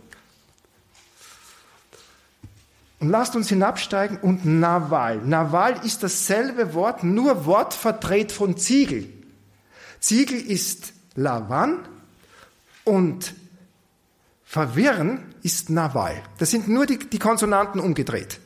[2.99, 5.17] Und lasst uns hinabsteigen und Naval.
[5.17, 9.07] Naval ist dasselbe Wort, nur wortverdreht von Ziegel.
[9.99, 11.79] Ziegel ist Lavan
[12.87, 13.35] und
[14.43, 16.15] verwirren ist Nawal.
[16.37, 18.39] Das sind nur die, die Konsonanten umgedreht.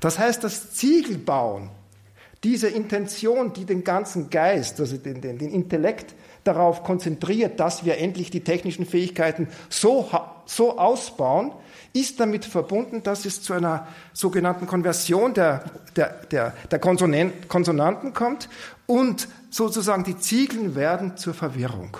[0.00, 1.70] Das heißt, das Ziegelbauen,
[2.44, 7.98] diese Intention, die den ganzen Geist, also den, den, den Intellekt darauf konzentriert, dass wir
[7.98, 10.08] endlich die technischen Fähigkeiten so,
[10.46, 11.52] so ausbauen,
[11.92, 15.64] ist damit verbunden, dass es zu einer sogenannten Konversion der,
[15.96, 18.48] der, der, der Konsonanten kommt
[18.86, 21.96] und sozusagen die Ziegeln werden zur Verwirrung.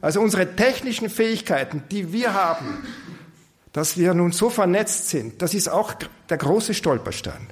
[0.00, 2.86] Also unsere technischen Fähigkeiten, die wir haben,
[3.72, 5.94] dass wir nun so vernetzt sind, das ist auch
[6.28, 7.46] der große Stolperstein.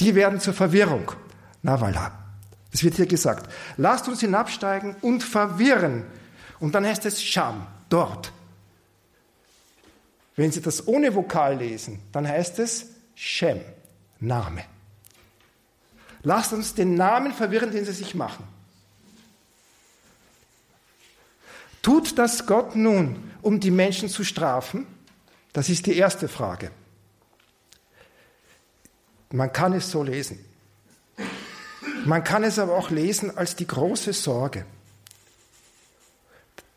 [0.00, 1.12] Die werden zur Verwirrung.
[1.62, 2.10] Na voilà.
[2.70, 3.52] Das wird hier gesagt.
[3.76, 6.04] Lasst uns hinabsteigen und verwirren.
[6.58, 8.32] Und dann heißt es Scham, dort.
[10.34, 13.60] Wenn Sie das ohne Vokal lesen, dann heißt es Shem,
[14.18, 14.64] Name.
[16.22, 18.44] Lasst uns den Namen verwirren, den Sie sich machen.
[21.82, 24.86] Tut das Gott nun, um die Menschen zu strafen?
[25.52, 26.70] Das ist die erste Frage.
[29.30, 30.38] Man kann es so lesen.
[32.04, 34.64] Man kann es aber auch lesen als die große Sorge.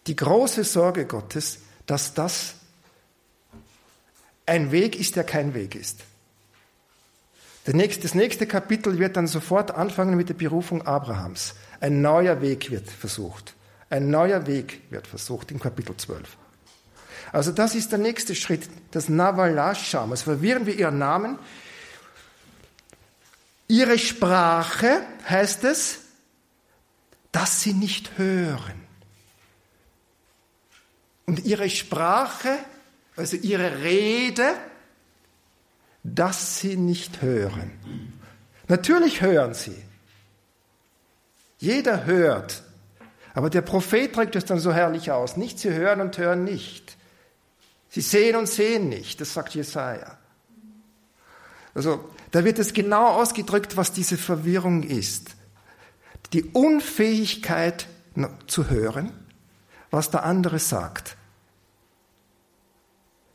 [0.07, 2.55] die große Sorge Gottes, dass das
[4.45, 6.01] ein Weg ist, der kein Weg ist.
[7.65, 11.55] Das nächste Kapitel wird dann sofort anfangen mit der Berufung Abrahams.
[11.79, 13.54] Ein neuer Weg wird versucht.
[13.89, 16.37] Ein neuer Weg wird versucht im Kapitel 12.
[17.31, 20.11] Also das ist der nächste Schritt, das Navalasham.
[20.11, 21.37] Also verwirren wir ihren Namen.
[23.67, 25.99] Ihre Sprache heißt es,
[27.31, 28.85] dass sie nicht hören.
[31.25, 32.57] Und ihre Sprache,
[33.15, 34.55] also ihre Rede,
[36.03, 38.13] dass sie nicht hören.
[38.67, 39.83] Natürlich hören sie.
[41.57, 42.63] Jeder hört.
[43.35, 45.37] Aber der Prophet drückt es dann so herrlich aus.
[45.37, 46.97] Nicht sie hören und hören nicht.
[47.89, 49.21] Sie sehen und sehen nicht.
[49.21, 50.17] Das sagt Jesaja.
[51.75, 55.35] Also, da wird es genau ausgedrückt, was diese Verwirrung ist.
[56.33, 57.87] Die Unfähigkeit
[58.47, 59.11] zu hören,
[59.91, 61.15] was der andere sagt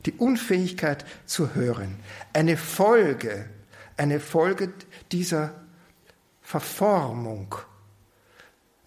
[0.05, 1.95] die Unfähigkeit zu hören,
[2.33, 3.49] eine Folge,
[3.97, 4.73] eine Folge
[5.11, 5.53] dieser
[6.41, 7.55] Verformung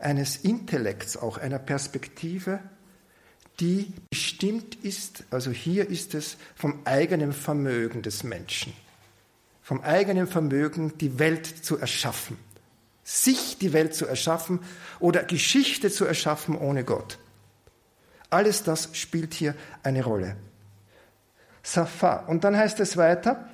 [0.05, 2.61] eines Intellekts, auch einer Perspektive,
[3.61, 8.73] die bestimmt ist, also hier ist es vom eigenen Vermögen des Menschen,
[9.63, 12.37] vom eigenen Vermögen, die Welt zu erschaffen,
[13.05, 14.61] sich die Welt zu erschaffen
[14.99, 17.19] oder Geschichte zu erschaffen ohne Gott.
[18.31, 20.37] Alles das spielt hier eine Rolle.
[21.63, 22.17] Safa.
[22.27, 23.49] Und dann heißt es weiter,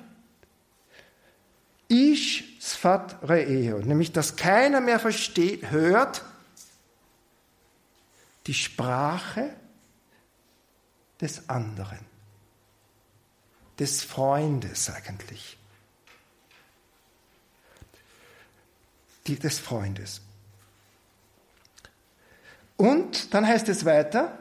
[1.87, 6.23] Ish Sfat Re'eo, nämlich dass keiner mehr versteht, hört
[8.47, 9.55] die Sprache
[11.19, 11.99] des anderen,
[13.77, 15.57] des Freundes eigentlich,
[19.27, 20.21] die, des Freundes.
[22.77, 24.37] Und dann heißt es weiter,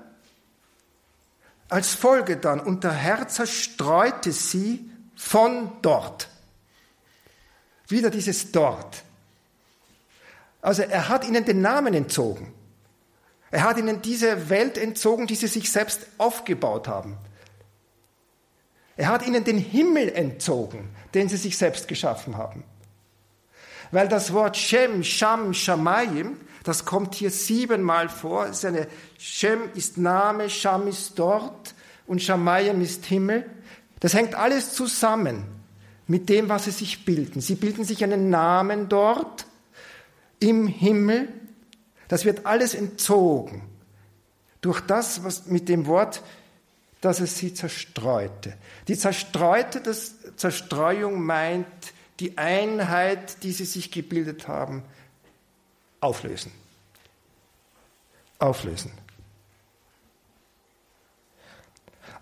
[1.68, 6.28] als Folge dann, und der Herr zerstreute sie von dort.
[7.86, 9.04] Wieder dieses dort.
[10.62, 12.52] Also er hat ihnen den Namen entzogen.
[13.50, 17.16] Er hat ihnen diese Welt entzogen, die sie sich selbst aufgebaut haben.
[18.96, 22.64] Er hat ihnen den Himmel entzogen, den sie sich selbst geschaffen haben.
[23.90, 28.46] Weil das Wort Shem, Sham, Shamayim das kommt hier siebenmal vor.
[28.46, 28.86] Ist eine,
[29.18, 31.74] Shem ist Name, Sham ist dort
[32.06, 33.48] und Shamayim ist Himmel.
[34.00, 35.44] Das hängt alles zusammen
[36.06, 37.40] mit dem, was sie sich bilden.
[37.40, 39.46] Sie bilden sich einen Namen dort
[40.38, 41.28] im Himmel.
[42.10, 43.62] Das wird alles entzogen
[44.60, 46.24] durch das, was mit dem Wort,
[47.00, 48.56] dass es sie zerstreute.
[48.88, 51.68] Die zerstreute, das Zerstreuung meint
[52.18, 54.82] die Einheit, die sie sich gebildet haben,
[56.00, 56.50] auflösen.
[58.40, 58.90] Auflösen.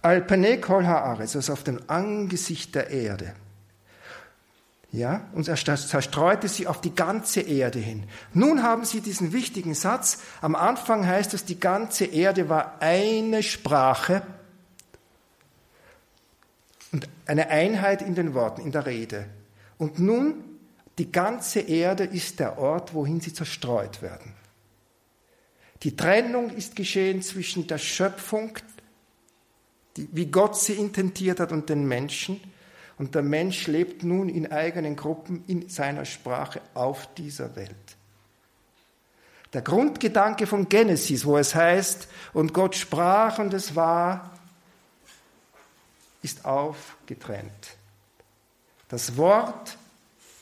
[0.02, 3.34] Alpene kol haaretz, also auf dem Angesicht der Erde.
[4.90, 8.04] Ja, und er zerstreute sie auf die ganze Erde hin.
[8.32, 10.18] Nun haben sie diesen wichtigen Satz.
[10.40, 14.22] Am Anfang heißt es, die ganze Erde war eine Sprache
[16.90, 19.26] und eine Einheit in den Worten, in der Rede.
[19.76, 20.42] Und nun
[20.96, 24.32] die ganze Erde ist der Ort, wohin sie zerstreut werden.
[25.82, 28.58] Die Trennung ist geschehen zwischen der Schöpfung,
[29.96, 32.40] die, wie Gott sie intentiert hat, und den Menschen.
[32.98, 37.76] Und der Mensch lebt nun in eigenen Gruppen in seiner Sprache auf dieser Welt.
[39.52, 44.32] Der Grundgedanke von Genesis, wo es heißt, und Gott sprach und es war,
[46.22, 47.76] ist aufgetrennt.
[48.88, 49.78] Das Wort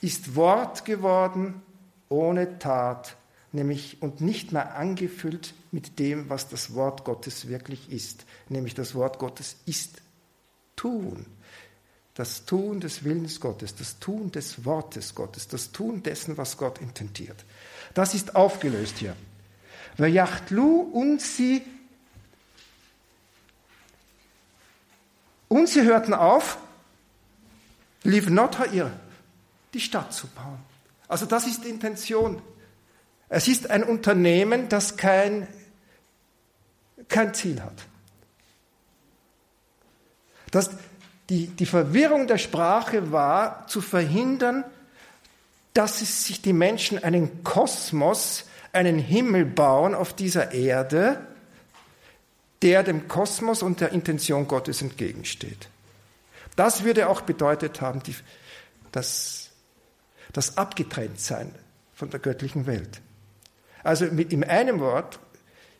[0.00, 1.62] ist Wort geworden
[2.08, 3.16] ohne Tat,
[3.52, 8.94] nämlich und nicht mehr angefüllt mit dem, was das Wort Gottes wirklich ist, nämlich das
[8.94, 10.02] Wort Gottes ist
[10.74, 11.26] tun.
[12.16, 16.80] Das Tun des Willens Gottes, das Tun des Wortes Gottes, das Tun dessen, was Gott
[16.80, 17.44] intendiert.
[17.94, 19.14] Das ist aufgelöst hier.
[19.98, 21.62] Vayachtlu und sie
[25.48, 26.58] und sie hörten auf,
[28.02, 28.90] lief not ihr
[29.74, 30.58] die Stadt zu bauen.
[31.08, 32.42] Also das ist die Intention.
[33.28, 35.46] Es ist ein Unternehmen, das kein,
[37.08, 37.86] kein Ziel hat.
[40.50, 40.70] Das,
[41.28, 44.64] die, die Verwirrung der Sprache war zu verhindern,
[45.74, 51.26] dass sich die Menschen einen Kosmos, einen Himmel bauen auf dieser Erde,
[52.62, 55.68] der dem Kosmos und der Intention Gottes entgegensteht.
[56.54, 58.14] Das würde auch bedeutet haben, die,
[58.92, 59.50] dass
[60.32, 61.54] das Abgetrenntsein
[61.94, 63.00] von der göttlichen Welt.
[63.82, 65.18] Also mit, in einem Wort,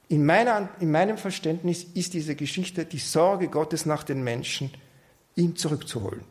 [0.09, 4.70] In, meiner, in meinem Verständnis ist diese Geschichte die Sorge Gottes nach den Menschen,
[5.37, 6.25] ihn zurückzuholen.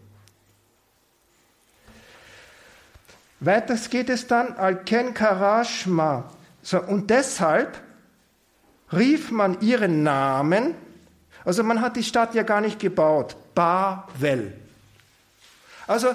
[3.40, 6.32] Weiter geht es dann, Alken Karashma.
[6.64, 7.80] So, und deshalb
[8.92, 10.74] rief man ihren Namen,
[11.44, 14.54] also man hat die Stadt ja gar nicht gebaut, Bavel.
[15.86, 16.08] Also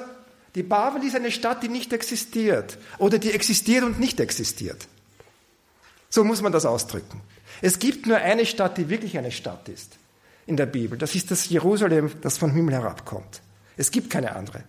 [0.57, 4.88] die Babel ist eine Stadt, die nicht existiert oder die existiert und nicht existiert.
[6.09, 7.20] So muss man das ausdrücken.
[7.62, 9.99] Es gibt nur eine Stadt, die wirklich eine Stadt ist
[10.50, 10.98] in der Bibel.
[10.98, 13.40] Das ist das Jerusalem, das vom Himmel herabkommt.
[13.76, 14.64] Es gibt keine andere.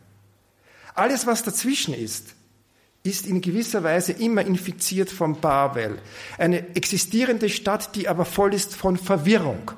[0.94, 2.36] Alles, was dazwischen ist,
[3.04, 6.00] ist in gewisser Weise immer infiziert von Babel.
[6.38, 9.72] Eine existierende Stadt, die aber voll ist von Verwirrung,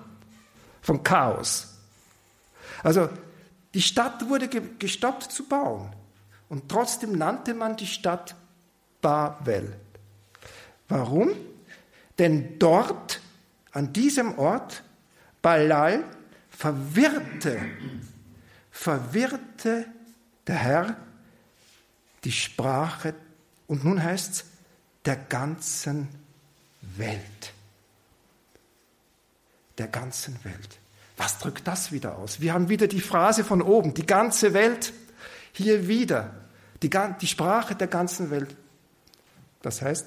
[0.81, 1.69] von Chaos.
[2.83, 3.09] Also
[3.73, 5.95] die Stadt wurde gestoppt zu bauen
[6.49, 8.35] und trotzdem nannte man die Stadt
[9.01, 9.73] Babel.
[10.89, 11.29] Warum?
[12.19, 13.21] Denn dort,
[13.71, 14.83] an diesem Ort,
[15.43, 16.05] Balal,
[16.49, 17.59] verwirrte,
[18.71, 19.85] verwirrte
[20.47, 20.97] der Herr
[22.23, 23.13] die Sprache
[23.67, 24.45] und nun heißt es
[25.03, 26.07] der ganzen
[26.95, 27.53] Welt.
[29.77, 30.79] Der ganzen Welt.
[31.17, 32.39] Was drückt das wieder aus?
[32.39, 34.93] Wir haben wieder die Phrase von oben, die ganze Welt,
[35.51, 36.33] hier wieder,
[36.81, 38.55] die, die Sprache der ganzen Welt.
[39.61, 40.05] Das heißt,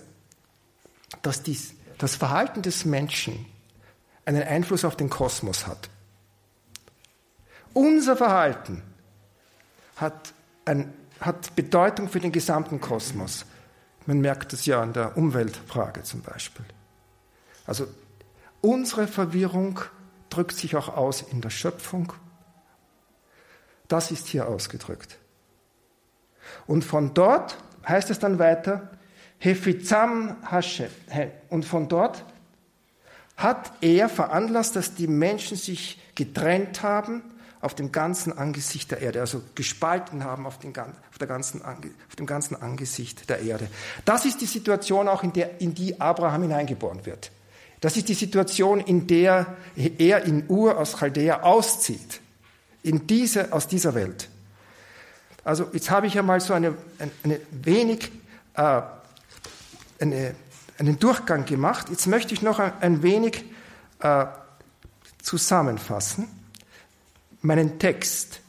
[1.20, 3.44] dass dies, das Verhalten des Menschen
[4.26, 5.88] einen Einfluss auf den Kosmos hat.
[7.72, 8.82] Unser Verhalten
[9.96, 10.34] hat
[10.64, 13.46] ein hat Bedeutung für den gesamten Kosmos.
[14.06, 16.64] Man merkt es ja an der Umweltfrage zum Beispiel.
[17.66, 17.86] Also
[18.60, 19.80] unsere Verwirrung
[20.30, 22.12] drückt sich auch aus in der Schöpfung.
[23.88, 25.18] Das ist hier ausgedrückt.
[26.66, 28.90] Und von dort heißt es dann weiter,
[29.38, 30.90] Hefizam Hashem.
[31.50, 32.24] Und von dort
[33.36, 37.22] hat er veranlasst, dass die Menschen sich getrennt haben
[37.60, 42.16] auf dem ganzen Angesicht der Erde, also gespalten haben auf, den, auf, der ganzen, auf
[42.18, 43.68] dem ganzen Angesicht der Erde.
[44.04, 47.30] Das ist die Situation auch, in, der, in die Abraham hineingeboren wird.
[47.80, 52.20] Das ist die Situation, in der er in Ur aus Chaldea auszieht,
[52.82, 54.28] in diese, aus dieser Welt.
[55.44, 56.74] Also jetzt habe ich ja mal so eine,
[57.22, 58.10] eine wenig
[58.54, 58.82] äh,
[60.00, 60.34] eine,
[60.78, 61.88] einen Durchgang gemacht.
[61.90, 63.44] Jetzt möchte ich noch ein, wenig
[64.00, 64.26] äh,
[65.22, 66.28] zusammenfassen
[67.42, 68.40] meinen Text.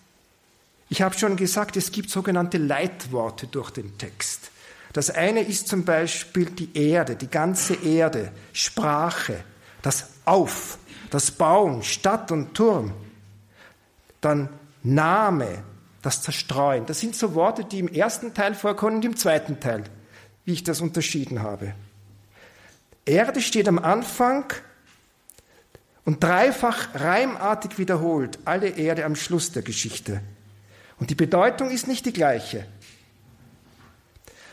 [0.90, 4.52] Ich habe schon gesagt, es gibt sogenannte Leitworte durch den Text.
[4.94, 9.44] Das eine ist zum Beispiel die Erde, die ganze Erde, Sprache,
[9.82, 10.80] das Auf,
[11.12, 12.94] das Bauen, Stadt und Turm.
[14.22, 14.50] Dann
[14.84, 15.64] Name,
[16.02, 16.86] das Zerstreuen.
[16.86, 19.84] Das sind so Worte, die im ersten Teil vorkommen und im zweiten Teil,
[20.46, 21.74] wie ich das unterschieden habe.
[23.08, 24.46] Erde steht am Anfang
[26.06, 30.22] und dreifach reimartig wiederholt alle Erde am Schluss der Geschichte.
[31.00, 32.66] Und die Bedeutung ist nicht die gleiche.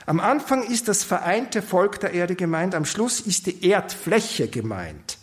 [0.07, 5.19] Am Anfang ist das vereinte Volk der Erde gemeint, am Schluss ist die Erdfläche gemeint,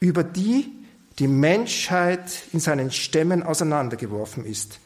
[0.00, 0.70] über die
[1.18, 4.78] die Menschheit in seinen Stämmen auseinandergeworfen ist.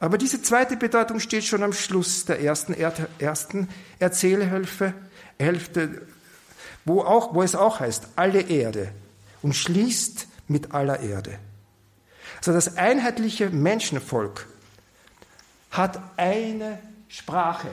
[0.00, 2.74] Aber diese zweite Bedeutung steht schon am Schluss der ersten,
[3.18, 4.94] ersten Erzählhälfte,
[5.38, 6.06] Hälfte,
[6.84, 8.92] wo, auch, wo es auch heißt, alle Erde
[9.42, 11.38] und schließt mit aller Erde.
[12.38, 14.46] Also das einheitliche Menschenvolk
[15.70, 17.68] hat eine Sprache,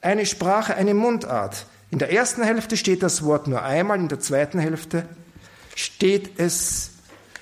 [0.00, 1.66] eine Sprache, eine Mundart.
[1.90, 5.06] In der ersten Hälfte steht das Wort nur einmal, in der zweiten Hälfte
[5.74, 6.90] steht es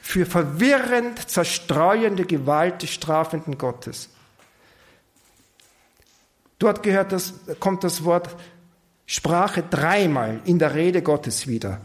[0.03, 4.09] für verwirrend zerstreuende Gewalt des strafenden Gottes.
[6.59, 8.35] Dort das, kommt das Wort
[9.07, 11.81] Sprache dreimal in der Rede Gottes wieder.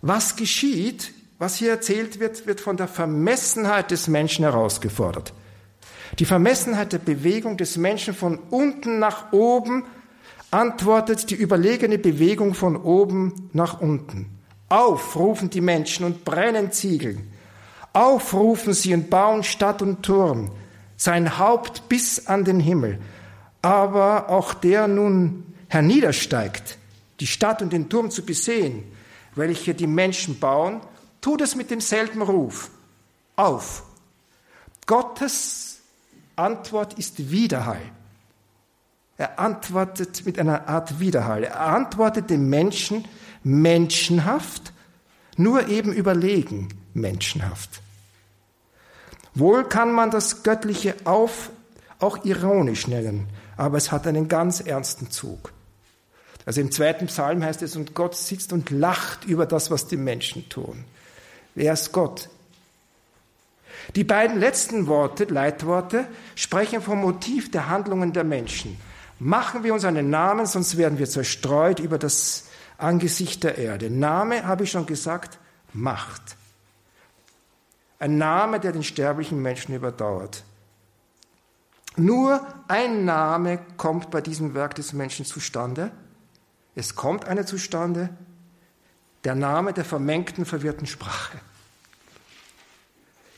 [0.00, 5.34] Was geschieht, was hier erzählt wird, wird von der Vermessenheit des Menschen herausgefordert.
[6.18, 9.84] Die Vermessenheit der Bewegung des Menschen von unten nach oben
[10.50, 14.30] antwortet die überlegene Bewegung von oben nach unten.
[14.68, 17.30] Aufrufen die Menschen und brennen Ziegeln.
[17.92, 20.50] Aufrufen sie und bauen Stadt und Turm,
[20.96, 22.98] sein Haupt bis an den Himmel.
[23.66, 26.78] Aber auch der nun herniedersteigt,
[27.18, 28.84] die Stadt und den Turm zu besehen,
[29.34, 30.80] welche die Menschen bauen,
[31.20, 32.70] tut es mit demselben Ruf.
[33.34, 33.82] Auf.
[34.86, 35.80] Gottes
[36.36, 37.80] Antwort ist Widerhall.
[39.16, 41.42] Er antwortet mit einer Art Widerhall.
[41.42, 43.04] Er antwortet dem Menschen
[43.42, 44.72] menschenhaft,
[45.36, 47.80] nur eben überlegen menschenhaft.
[49.34, 51.50] Wohl kann man das Göttliche auf
[51.98, 53.26] auch ironisch nennen,
[53.56, 55.52] aber es hat einen ganz ernsten Zug.
[56.44, 59.96] Also im zweiten Psalm heißt es, und Gott sitzt und lacht über das, was die
[59.96, 60.84] Menschen tun.
[61.54, 62.28] Wer ist Gott?
[63.94, 68.78] Die beiden letzten Worte, Leitworte, sprechen vom Motiv der Handlungen der Menschen.
[69.18, 72.44] Machen wir uns einen Namen, sonst werden wir zerstreut über das
[72.78, 73.90] Angesicht der Erde.
[73.90, 75.38] Name, habe ich schon gesagt,
[75.72, 76.36] Macht.
[77.98, 80.44] Ein Name, der den sterblichen Menschen überdauert.
[81.96, 85.90] Nur ein Name kommt bei diesem Werk des Menschen zustande.
[86.74, 88.10] Es kommt einer zustande,
[89.24, 91.38] der Name der vermengten, verwirrten Sprache.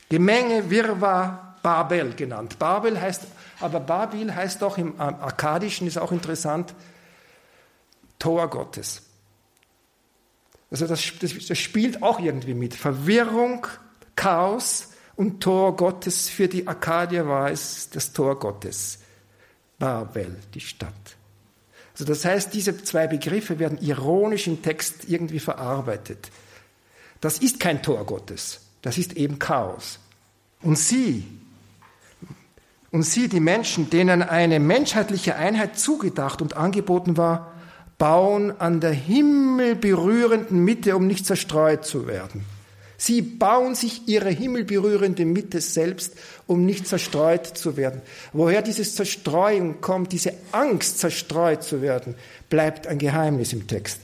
[0.09, 2.59] Gemenge, Wirrwarr, Babel genannt.
[2.59, 3.23] Babel heißt,
[3.61, 6.73] aber Babil heißt auch im Akkadischen, ist auch interessant,
[8.17, 9.03] Tor Gottes.
[10.71, 12.75] Also das, das, das spielt auch irgendwie mit.
[12.75, 13.65] Verwirrung,
[14.15, 14.89] Chaos
[15.19, 16.29] und Tor Gottes.
[16.29, 18.99] Für die Akkadier war es das Tor Gottes.
[19.77, 20.93] Babel, die Stadt.
[21.91, 26.31] Also das heißt, diese zwei Begriffe werden ironisch im Text irgendwie verarbeitet.
[27.19, 29.99] Das ist kein Tor Gottes, das ist eben Chaos.
[30.61, 31.25] Und sie,
[32.91, 37.51] und sie, die Menschen, denen eine menschheitliche Einheit zugedacht und angeboten war,
[37.97, 42.45] bauen an der himmelberührenden Mitte, um nicht zerstreut zu werden.
[43.01, 46.15] Sie bauen sich ihre himmelberührende Mitte selbst,
[46.47, 48.01] um nicht zerstreut zu werden.
[48.33, 52.15] Woher dieses Zerstreuen kommt, diese Angst, zerstreut zu werden,
[52.49, 54.01] bleibt ein Geheimnis im Text.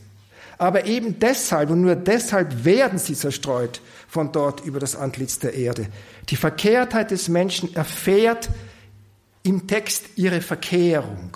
[0.57, 5.55] Aber eben deshalb und nur deshalb werden sie zerstreut von dort über das Antlitz der
[5.55, 5.87] Erde.
[6.29, 8.49] Die Verkehrtheit des Menschen erfährt
[9.43, 11.35] im Text ihre Verkehrung.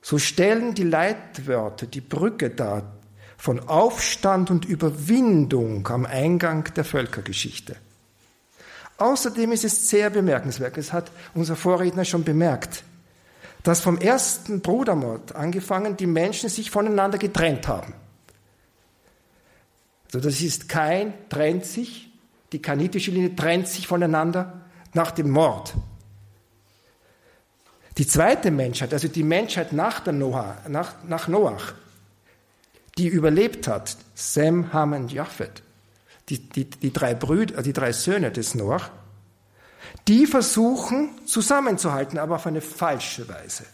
[0.00, 2.93] So stellen die Leitwörter die Brücke dar
[3.44, 7.76] von Aufstand und Überwindung am Eingang der Völkergeschichte.
[8.96, 12.84] Außerdem ist es sehr bemerkenswert, es hat unser Vorredner schon bemerkt,
[13.62, 17.92] dass vom ersten Brudermord angefangen die Menschen sich voneinander getrennt haben.
[20.06, 22.10] Also das ist kein trennt sich,
[22.50, 24.62] die kanitische Linie trennt sich voneinander
[24.94, 25.74] nach dem Mord.
[27.98, 31.74] Die zweite Menschheit, also die Menschheit nach, der Noah, nach, nach Noach,
[32.98, 35.62] die überlebt hat, Sem, Ham und Japhet,
[36.28, 38.90] die, die, die, drei Brüder, die drei Söhne des Noach,
[40.08, 43.64] die versuchen zusammenzuhalten, aber auf eine falsche Weise.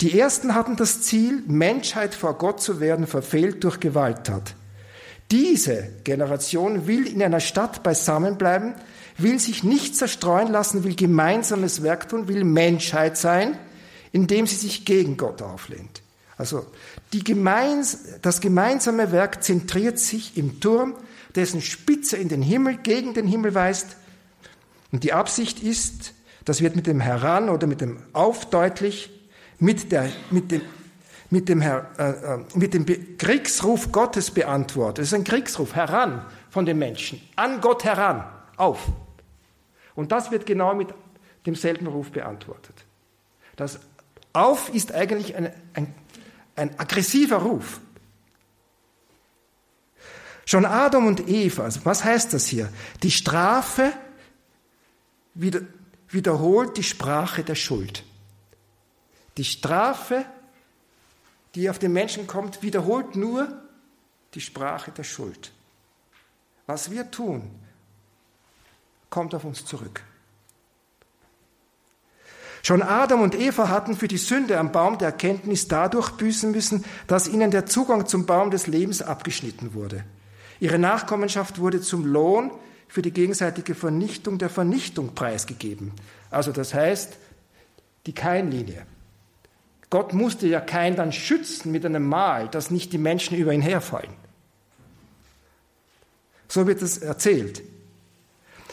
[0.00, 4.54] Die ersten hatten das Ziel, Menschheit vor Gott zu werden, verfehlt durch Gewalttat.
[5.30, 8.74] Diese Generation will in einer Stadt beisammenbleiben,
[9.18, 13.58] will sich nicht zerstreuen lassen, will gemeinsames Werk tun, will Menschheit sein,
[14.12, 16.02] indem sie sich gegen Gott auflehnt.
[16.38, 16.64] Also
[17.10, 20.94] gemeins das gemeinsame Werk zentriert sich im Turm,
[21.34, 23.96] dessen Spitze in den Himmel, gegen den Himmel weist.
[24.92, 26.14] Und die Absicht ist,
[26.44, 29.10] das wird mit dem Heran oder mit dem Auf deutlich,
[29.58, 30.62] mit, der, mit dem,
[31.28, 32.86] mit dem, äh, äh, mit dem
[33.18, 35.02] Kriegsruf Gottes beantwortet.
[35.02, 38.24] Es ist ein Kriegsruf heran von den Menschen, an Gott heran,
[38.56, 38.86] auf.
[39.94, 40.88] Und das wird genau mit
[41.44, 42.84] demselben Ruf beantwortet.
[43.56, 43.80] Das
[44.32, 45.92] Auf ist eigentlich ein, ein,
[46.58, 47.80] ein aggressiver Ruf.
[50.44, 52.72] Schon Adam und Eva, also was heißt das hier?
[53.02, 53.92] Die Strafe
[55.34, 55.60] wieder,
[56.08, 58.02] wiederholt die Sprache der Schuld.
[59.36, 60.24] Die Strafe,
[61.54, 63.62] die auf den Menschen kommt, wiederholt nur
[64.34, 65.52] die Sprache der Schuld.
[66.66, 67.50] Was wir tun,
[69.10, 70.02] kommt auf uns zurück.
[72.68, 76.84] Schon Adam und Eva hatten für die Sünde am Baum der Erkenntnis dadurch büßen müssen,
[77.06, 80.04] dass ihnen der Zugang zum Baum des Lebens abgeschnitten wurde.
[80.60, 82.50] Ihre Nachkommenschaft wurde zum Lohn
[82.86, 85.92] für die gegenseitige Vernichtung der Vernichtung preisgegeben.
[86.30, 87.16] Also das heißt,
[88.04, 88.82] die Kainlinie.
[89.88, 93.62] Gott musste ja Kain dann schützen mit einem Mal, dass nicht die Menschen über ihn
[93.62, 94.12] herfallen.
[96.48, 97.62] So wird es erzählt.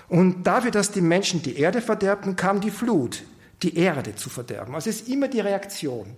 [0.10, 3.24] Und dafür, dass die Menschen die Erde verderbten, kam die Flut,
[3.64, 4.76] die Erde zu verderben.
[4.76, 6.16] Also es ist immer die Reaktion.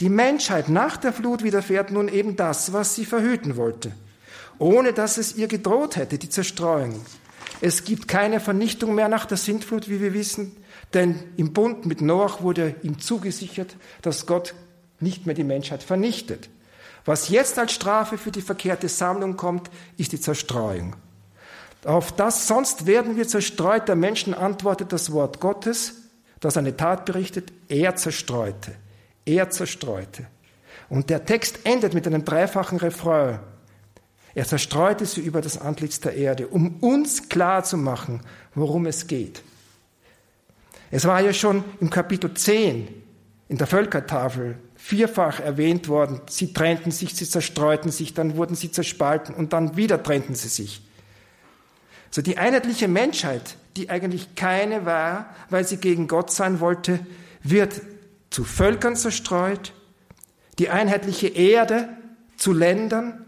[0.00, 3.92] Die Menschheit nach der Flut widerfährt nun eben das, was sie verhüten wollte,
[4.58, 7.00] ohne dass es ihr gedroht hätte, die Zerstreuung.
[7.60, 10.54] Es gibt keine Vernichtung mehr nach der Sintflut, wie wir wissen,
[10.94, 14.54] denn im Bund mit Noach wurde ihm zugesichert, dass Gott
[15.00, 16.48] nicht mehr die Menschheit vernichtet.
[17.04, 20.94] Was jetzt als Strafe für die verkehrte Sammlung kommt, ist die Zerstreuung.
[21.84, 23.88] Auf das sonst werden wir zerstreut.
[23.88, 25.94] Der Menschen antwortet das Wort Gottes,
[26.40, 27.52] das eine Tat berichtet.
[27.68, 28.74] Er zerstreute.
[29.24, 30.26] Er zerstreute.
[30.88, 33.40] Und der Text endet mit einem dreifachen Refrain.
[34.34, 38.20] Er zerstreute sie über das Antlitz der Erde, um uns klar zu machen,
[38.54, 39.42] worum es geht.
[40.90, 42.88] Es war ja schon im Kapitel 10
[43.48, 46.20] in der Völkertafel vierfach erwähnt worden.
[46.28, 50.48] Sie trennten sich, sie zerstreuten sich, dann wurden sie zerspalten und dann wieder trennten sie
[50.48, 50.87] sich.
[52.10, 57.00] So die einheitliche Menschheit, die eigentlich keine war, weil sie gegen Gott sein wollte,
[57.42, 57.80] wird
[58.30, 59.72] zu Völkern zerstreut,
[60.58, 61.88] die einheitliche Erde
[62.36, 63.24] zu Ländern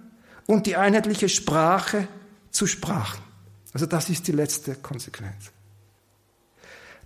[0.46, 2.08] und die einheitliche Sprache
[2.50, 3.22] zu Sprachen.
[3.72, 5.52] Also das ist die letzte Konsequenz.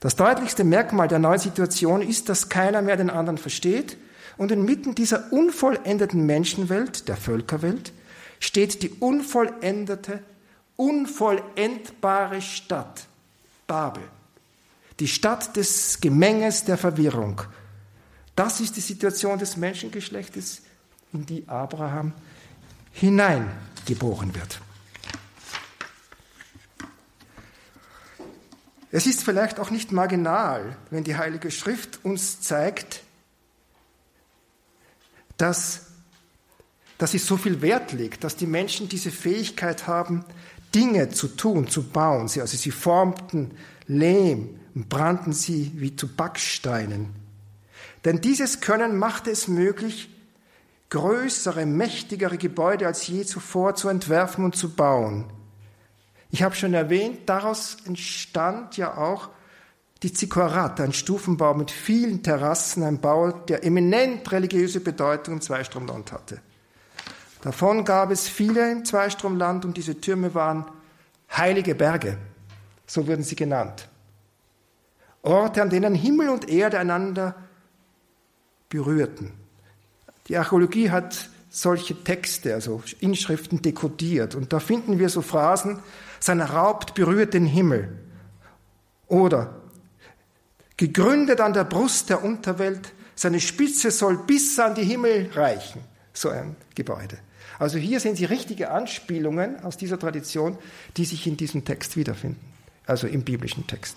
[0.00, 3.96] Das deutlichste Merkmal der neuen Situation ist, dass keiner mehr den anderen versteht
[4.36, 7.92] und inmitten dieser unvollendeten Menschenwelt, der Völkerwelt,
[8.40, 10.22] steht die unvollendete,
[10.76, 13.06] unvollendbare Stadt
[13.66, 14.02] Babel.
[15.00, 17.42] Die Stadt des Gemenges der Verwirrung.
[18.36, 20.62] Das ist die Situation des Menschengeschlechtes,
[21.12, 22.12] in die Abraham
[22.92, 24.60] hineingeboren wird.
[28.90, 33.02] Es ist vielleicht auch nicht marginal, wenn die Heilige Schrift uns zeigt,
[35.36, 35.86] dass,
[36.96, 40.24] dass sie so viel Wert legt, dass die Menschen diese Fähigkeit haben,
[40.74, 42.28] Dinge zu tun, zu bauen.
[42.28, 43.52] Sie, also sie formten
[43.86, 47.14] Lehm und brannten sie wie zu Backsteinen.
[48.04, 50.10] Denn dieses Können machte es möglich,
[50.90, 55.24] größere, mächtigere Gebäude als je zuvor zu entwerfen und zu bauen.
[56.30, 59.30] Ich habe schon erwähnt, daraus entstand ja auch
[60.02, 66.12] die Zikorat, ein Stufenbau mit vielen Terrassen, ein Bau, der eminent religiöse Bedeutung im Zweistromland
[66.12, 66.40] hatte.
[67.44, 70.64] Davon gab es viele im Zweistromland und diese Türme waren
[71.30, 72.16] heilige Berge,
[72.86, 73.86] so wurden sie genannt.
[75.20, 77.34] Orte, an denen Himmel und Erde einander
[78.70, 79.32] berührten.
[80.28, 84.34] Die Archäologie hat solche Texte, also Inschriften dekodiert.
[84.34, 85.80] Und da finden wir so Phrasen
[86.20, 87.98] sein Haupt berührt den Himmel.
[89.06, 89.54] Oder
[90.78, 95.82] gegründet an der Brust der Unterwelt, seine Spitze soll bis an die Himmel reichen.
[96.14, 97.18] So ein Gebäude.
[97.58, 100.58] Also hier sehen Sie richtige Anspielungen aus dieser Tradition,
[100.96, 102.40] die sich in diesem Text wiederfinden,
[102.86, 103.96] also im biblischen Text.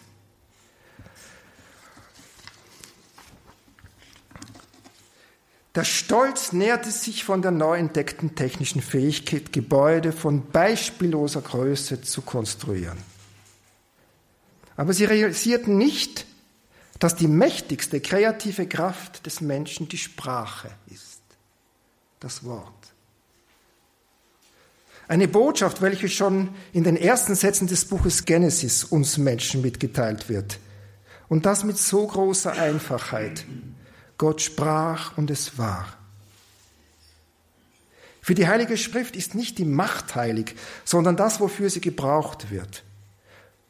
[5.78, 12.24] Der Stolz nährte sich von der neu entdeckten technischen Fähigkeit, Gebäude von beispielloser Größe zu
[12.24, 12.97] konstruieren.
[14.76, 16.26] Aber sie realisierten nicht,
[16.97, 21.22] dass die mächtigste kreative Kraft des Menschen die Sprache ist,
[22.20, 22.76] das Wort.
[25.08, 30.60] Eine Botschaft, welche schon in den ersten Sätzen des Buches Genesis uns Menschen mitgeteilt wird.
[31.30, 33.45] Und das mit so großer Einfachheit,
[34.18, 35.88] Gott sprach und es war.
[38.22, 42.84] Für die Heilige Schrift ist nicht die Macht heilig, sondern das, wofür sie gebraucht wird.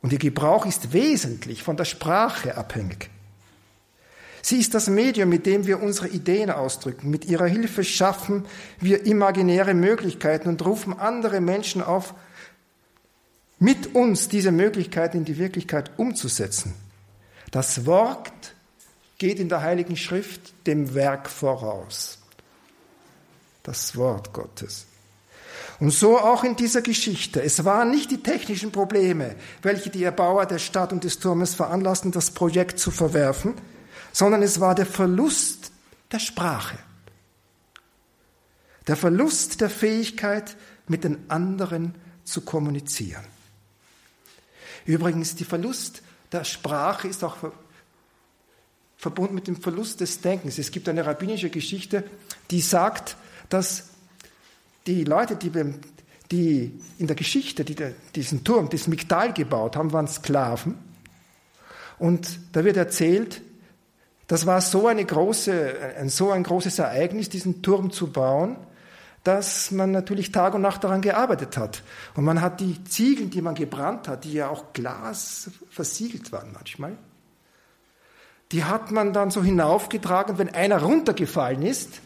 [0.02, 3.12] Und ihr Gebrauch ist wesentlich von der Sprache abhängig.
[4.42, 7.10] Sie ist das Medium, mit dem wir unsere Ideen ausdrücken.
[7.10, 8.46] Mit ihrer Hilfe schaffen
[8.80, 12.14] wir imaginäre Möglichkeiten und rufen andere Menschen auf,
[13.60, 16.76] mit uns diese Möglichkeiten in die Wirklichkeit umzusetzen.
[17.52, 18.54] Das Wort
[19.18, 22.20] geht in der Heiligen Schrift dem Werk voraus.
[23.64, 24.86] Das Wort Gottes.
[25.80, 27.42] Und so auch in dieser Geschichte.
[27.42, 32.12] Es waren nicht die technischen Probleme, welche die Erbauer der Stadt und des Turmes veranlassten,
[32.12, 33.54] das Projekt zu verwerfen,
[34.18, 35.72] sondern es war der Verlust
[36.12, 36.80] der Sprache.
[38.88, 40.58] Der Verlust der Fähigkeit,
[40.88, 41.94] mit den anderen
[42.24, 43.24] zu kommunizieren.
[44.88, 46.02] Übrigens, die Verlust
[46.32, 47.38] der Sprache ist auch
[48.98, 50.58] verbunden mit dem Verlust des Denkens.
[50.58, 52.04] Es gibt eine rabbinische Geschichte,
[52.50, 53.18] die sagt,
[53.50, 53.90] dass
[54.88, 55.52] die Leute, die,
[56.32, 57.76] die in der Geschichte die
[58.16, 60.74] diesen Turm, das Migdal gebaut haben, waren Sklaven.
[62.00, 63.44] Und da wird erzählt,
[64.28, 68.58] das war so, eine große, ein, so ein großes Ereignis, diesen Turm zu bauen,
[69.24, 71.84] dass man natürlich Tag und Nacht daran gearbeitet hat.
[72.16, 76.52] Und man hat die Ziegel, die man gebrannt hat, die ja auch Glas versiegelt waren
[76.54, 76.98] manchmal,
[78.52, 82.02] die hat man dann so hinaufgetragen, wenn einer runtergefallen ist,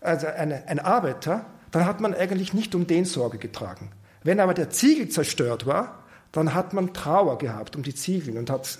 [0.00, 3.90] also eine, ein Arbeiter, dann hat man eigentlich nicht um den Sorge getragen.
[4.22, 6.02] Wenn aber der Ziegel zerstört war,
[6.32, 8.78] dann hat man Trauer gehabt um die Ziegel und hat,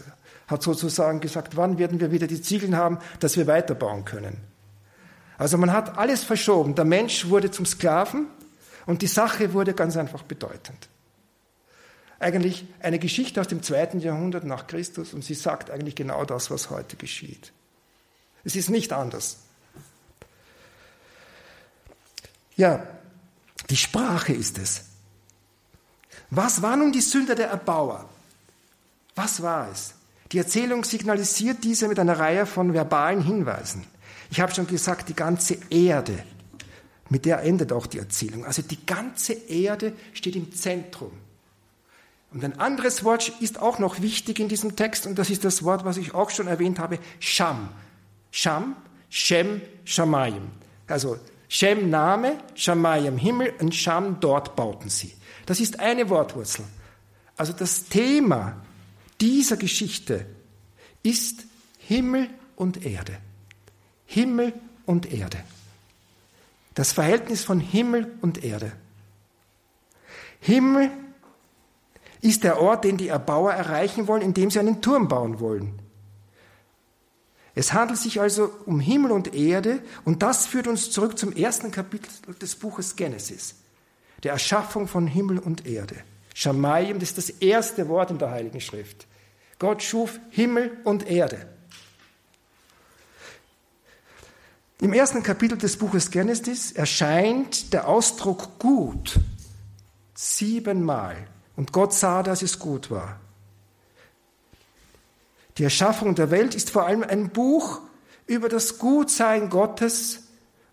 [0.52, 4.36] hat sozusagen gesagt, wann werden wir wieder die Ziegel haben, dass wir weiterbauen können.
[5.38, 6.74] Also man hat alles verschoben.
[6.74, 8.26] Der Mensch wurde zum Sklaven
[8.86, 10.88] und die Sache wurde ganz einfach bedeutend
[12.22, 16.50] eigentlich eine Geschichte aus dem zweiten Jahrhundert nach Christus und sie sagt eigentlich genau das,
[16.50, 17.52] was heute geschieht.
[18.44, 19.38] Es ist nicht anders.
[22.56, 22.86] Ja,
[23.70, 24.84] die Sprache ist es.
[26.30, 28.08] Was war nun die Sünde der Erbauer?
[29.14, 29.94] Was war es?
[30.32, 33.84] Die Erzählung signalisiert diese mit einer Reihe von verbalen Hinweisen.
[34.30, 36.24] Ich habe schon gesagt, die ganze Erde,
[37.10, 38.46] mit der endet auch die Erzählung.
[38.46, 41.12] Also die ganze Erde steht im Zentrum.
[42.32, 45.64] Und ein anderes Wort ist auch noch wichtig in diesem Text, und das ist das
[45.64, 47.68] Wort, was ich auch schon erwähnt habe, Sham.
[48.30, 48.74] Sham,
[49.10, 50.50] Shem, Shamayim.
[50.86, 51.18] Also
[51.48, 55.12] Shem Name, Shamayim Himmel und Sham dort bauten sie.
[55.44, 56.64] Das ist eine Wortwurzel.
[57.36, 58.56] Also das Thema
[59.22, 60.26] dieser Geschichte
[61.04, 61.44] ist
[61.78, 63.16] Himmel und Erde.
[64.04, 64.52] Himmel
[64.84, 65.38] und Erde.
[66.74, 68.72] Das Verhältnis von Himmel und Erde.
[70.40, 70.90] Himmel
[72.20, 75.78] ist der Ort, den die Erbauer erreichen wollen, indem sie einen Turm bauen wollen.
[77.54, 81.70] Es handelt sich also um Himmel und Erde und das führt uns zurück zum ersten
[81.70, 82.10] Kapitel
[82.40, 83.54] des Buches Genesis,
[84.24, 85.96] der Erschaffung von Himmel und Erde.
[86.34, 89.06] Shamayim, das ist das erste Wort in der Heiligen Schrift.
[89.62, 91.46] Gott schuf Himmel und Erde.
[94.80, 99.20] Im ersten Kapitel des Buches Genesis erscheint der Ausdruck gut
[100.16, 101.16] siebenmal.
[101.54, 103.20] Und Gott sah, dass es gut war.
[105.58, 107.82] Die Erschaffung der Welt ist vor allem ein Buch
[108.26, 110.24] über das Gutsein Gottes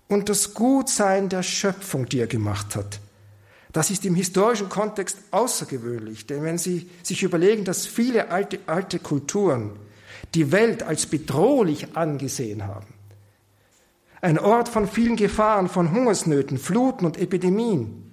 [0.07, 2.99] und das Gutsein der Schöpfung, die er gemacht hat.
[3.71, 8.99] Das ist im historischen Kontext außergewöhnlich, denn wenn Sie sich überlegen, dass viele alte, alte
[8.99, 9.71] Kulturen
[10.33, 12.87] die Welt als bedrohlich angesehen haben,
[14.21, 18.11] ein Ort von vielen Gefahren, von Hungersnöten, Fluten und Epidemien.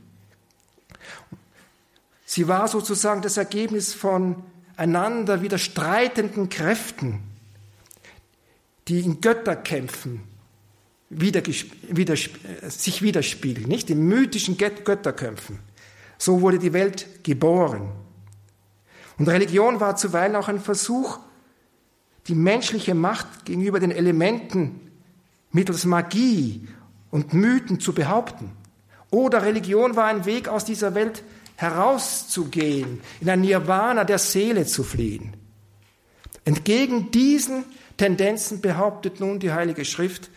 [2.27, 4.43] Sie war sozusagen das Ergebnis von
[4.77, 7.23] einander widerstreitenden Kräften,
[8.89, 10.36] die in Götterkämpfen wieder, wieder,
[11.11, 13.91] sich widerspiegeln, nicht?
[13.91, 15.61] In mythischen Götterkämpfen.
[16.19, 17.93] So wurde die Welt geboren.
[19.19, 21.19] Und Religion war zuweilen auch ein Versuch,
[22.27, 24.81] die menschliche Macht gegenüber den Elementen
[25.53, 26.67] mittels Magie
[27.11, 28.53] und Mythen zu behaupten.
[29.11, 31.23] Oder Religion war ein Weg aus dieser Welt
[31.55, 35.35] herauszugehen, in ein Nirvana der Seele zu fliehen.
[36.45, 37.65] Entgegen diesen
[37.97, 40.31] Tendenzen behauptet nun die Heilige Schrift,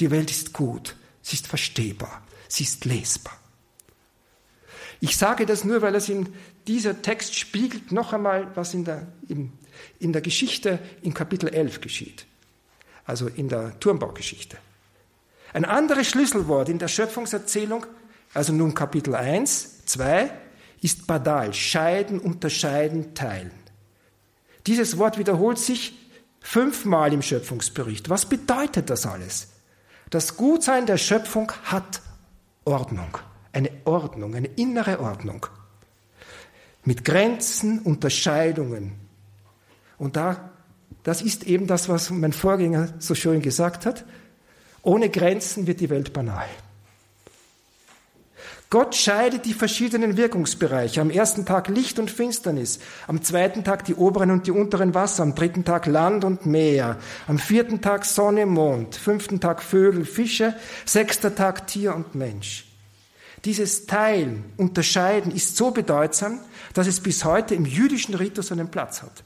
[0.00, 3.38] die Welt ist gut, sie ist verstehbar, sie ist lesbar.
[5.00, 6.32] Ich sage das nur, weil es in
[6.66, 9.52] dieser Text spiegelt noch einmal, was in der, in,
[9.98, 12.26] in der Geschichte in Kapitel 11 geschieht,
[13.04, 14.56] also in der Turmbaugeschichte.
[15.52, 17.86] Ein anderes Schlüsselwort in der Schöpfungserzählung,
[18.34, 20.30] also nun Kapitel 1, 2,
[20.82, 23.52] ist Badal, scheiden, unterscheiden, teilen.
[24.66, 25.94] Dieses Wort wiederholt sich
[26.40, 28.10] fünfmal im Schöpfungsbericht.
[28.10, 29.48] Was bedeutet das alles?
[30.10, 32.00] Das Gutsein der Schöpfung hat
[32.64, 33.18] Ordnung,
[33.52, 35.46] eine Ordnung, eine innere Ordnung.
[36.84, 38.92] Mit Grenzen, Unterscheidungen.
[39.98, 40.50] Und da,
[41.02, 44.04] das ist eben das, was mein Vorgänger so schön gesagt hat.
[44.82, 46.46] Ohne Grenzen wird die Welt banal.
[48.68, 51.00] Gott scheidet die verschiedenen Wirkungsbereiche.
[51.00, 55.22] Am ersten Tag Licht und Finsternis, am zweiten Tag die oberen und die unteren Wasser,
[55.22, 56.98] am dritten Tag Land und Meer,
[57.28, 60.54] am vierten Tag Sonne, Mond, fünften Tag Vögel, Fische,
[60.84, 62.64] sechster Tag Tier und Mensch.
[63.44, 66.40] Dieses Teilen, Unterscheiden ist so bedeutsam,
[66.74, 69.22] dass es bis heute im jüdischen Ritus einen Platz hat.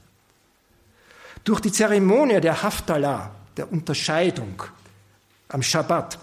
[1.43, 4.61] Durch die Zeremonie der Haftalah, der Unterscheidung
[5.49, 6.19] am Schabbat,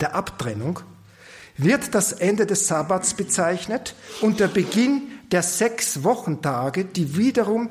[0.00, 0.80] der Abtrennung,
[1.58, 7.70] wird das Ende des Sabbats bezeichnet und der Beginn der sechs Wochentage, die wiederum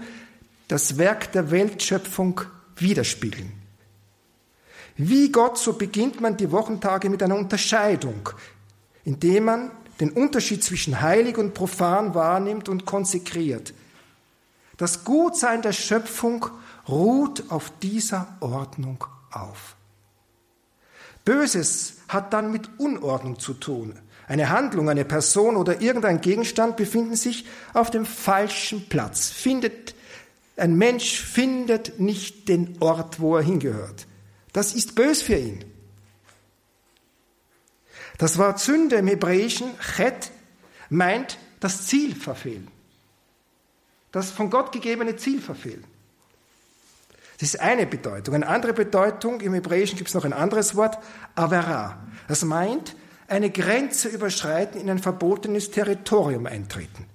[0.67, 2.41] das Werk der Weltschöpfung
[2.75, 3.51] widerspiegeln.
[4.97, 8.29] Wie Gott, so beginnt man die Wochentage mit einer Unterscheidung,
[9.03, 13.73] indem man den Unterschied zwischen heilig und profan wahrnimmt und konsekriert.
[14.77, 16.47] Das Gutsein der Schöpfung
[16.87, 19.75] ruht auf dieser Ordnung auf.
[21.23, 23.99] Böses hat dann mit Unordnung zu tun.
[24.27, 29.29] Eine Handlung, eine Person oder irgendein Gegenstand befinden sich auf dem falschen Platz.
[29.29, 29.95] Findet,
[30.57, 34.07] ein Mensch findet nicht den Ort, wo er hingehört.
[34.53, 35.65] Das ist bös für ihn.
[38.17, 40.31] Das Wort Sünde im Hebräischen, Chet,
[40.89, 42.69] meint das Ziel verfehlen.
[44.11, 45.83] Das von Gott gegebene Ziel verfehlen.
[47.37, 48.35] Das ist eine Bedeutung.
[48.35, 50.97] Eine andere Bedeutung, im Hebräischen gibt es noch ein anderes Wort,
[51.35, 51.97] Avera.
[52.27, 52.95] Das meint,
[53.27, 57.05] eine Grenze überschreiten, in ein verbotenes Territorium eintreten.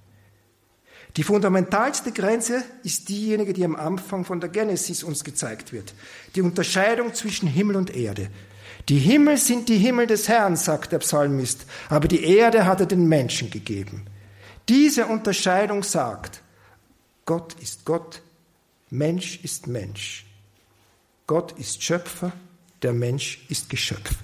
[1.16, 5.94] Die fundamentalste Grenze ist diejenige, die am Anfang von der Genesis uns gezeigt wird.
[6.34, 8.30] Die Unterscheidung zwischen Himmel und Erde.
[8.88, 12.86] Die Himmel sind die Himmel des Herrn, sagt der Psalmist, aber die Erde hat er
[12.86, 14.04] den Menschen gegeben.
[14.68, 16.42] Diese Unterscheidung sagt,
[17.24, 18.22] Gott ist Gott,
[18.90, 20.26] Mensch ist Mensch.
[21.26, 22.32] Gott ist Schöpfer,
[22.82, 24.16] der Mensch ist Geschöpf.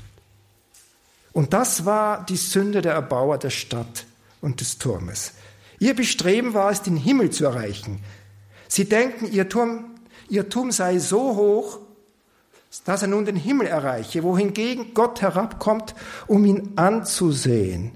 [1.32, 4.06] Und das war die Sünde der Erbauer der Stadt
[4.40, 5.32] und des Turmes.
[5.78, 8.02] Ihr Bestreben war es, den Himmel zu erreichen.
[8.68, 9.84] Sie denken, ihr Turm,
[10.28, 11.78] ihr Turm sei so hoch,
[12.84, 15.94] dass er nun den Himmel erreiche, wohingegen Gott herabkommt,
[16.26, 17.92] um ihn anzusehen.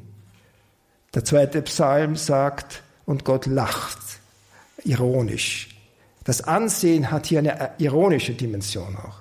[1.15, 3.99] Der zweite Psalm sagt, und Gott lacht,
[4.85, 5.80] ironisch.
[6.25, 9.21] Das Ansehen hat hier eine ironische Dimension auch.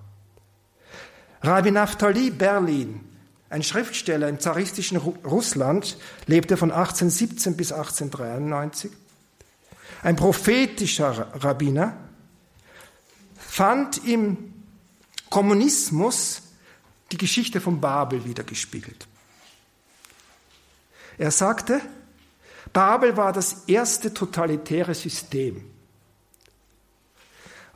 [1.41, 3.01] Rabbi Naftali Berlin,
[3.49, 5.97] ein Schriftsteller im zaristischen Russland,
[6.27, 8.91] lebte von 1817 bis 1893.
[10.03, 11.95] Ein prophetischer Rabbiner
[13.37, 14.53] fand im
[15.29, 16.41] Kommunismus
[17.11, 19.07] die Geschichte von Babel wiedergespiegelt.
[21.17, 21.81] Er sagte,
[22.71, 25.68] Babel war das erste totalitäre System,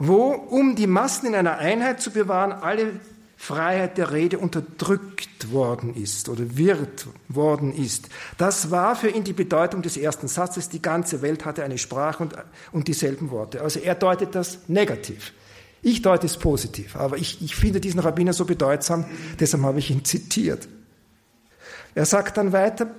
[0.08, 3.00] wo, um die Massen in einer Einheit zu bewahren, alle
[3.38, 8.08] Freiheit der Rede unterdrückt worden ist oder wird worden ist.
[8.38, 10.70] Das war für ihn die Bedeutung des ersten Satzes.
[10.70, 12.36] Die ganze Welt hatte eine Sprache und,
[12.72, 13.62] und dieselben Worte.
[13.62, 15.34] Also er deutet das negativ.
[15.82, 19.04] Ich deute es positiv, aber ich, ich finde diesen Rabbiner so bedeutsam,
[19.42, 20.70] deshalb habe ich ihn zitiert.
[21.94, 22.90] Er sagt dann weiter,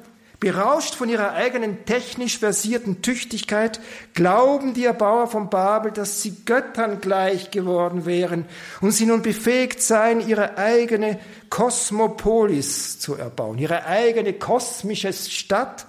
[0.40, 3.80] Berauscht von ihrer eigenen technisch versierten Tüchtigkeit
[4.14, 8.44] glauben die Erbauer von Babel, dass sie Göttern gleich geworden wären
[8.80, 11.20] und sie nun befähigt seien, ihre eigene
[11.50, 15.86] Kosmopolis zu erbauen, ihre eigene kosmische Stadt,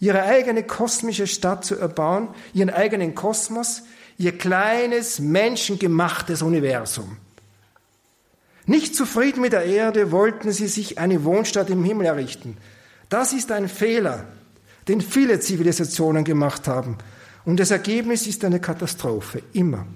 [0.00, 3.82] ihre eigene kosmische Stadt zu erbauen, ihren eigenen Kosmos,
[4.18, 7.18] ihr kleines, menschengemachtes Universum.
[8.66, 12.56] Nicht zufrieden mit der Erde wollten sie sich eine Wohnstadt im Himmel errichten.
[13.08, 14.26] Das ist ein Fehler,
[14.88, 16.98] den viele Zivilisationen gemacht haben.
[17.44, 19.86] Und das Ergebnis ist eine Katastrophe, immer.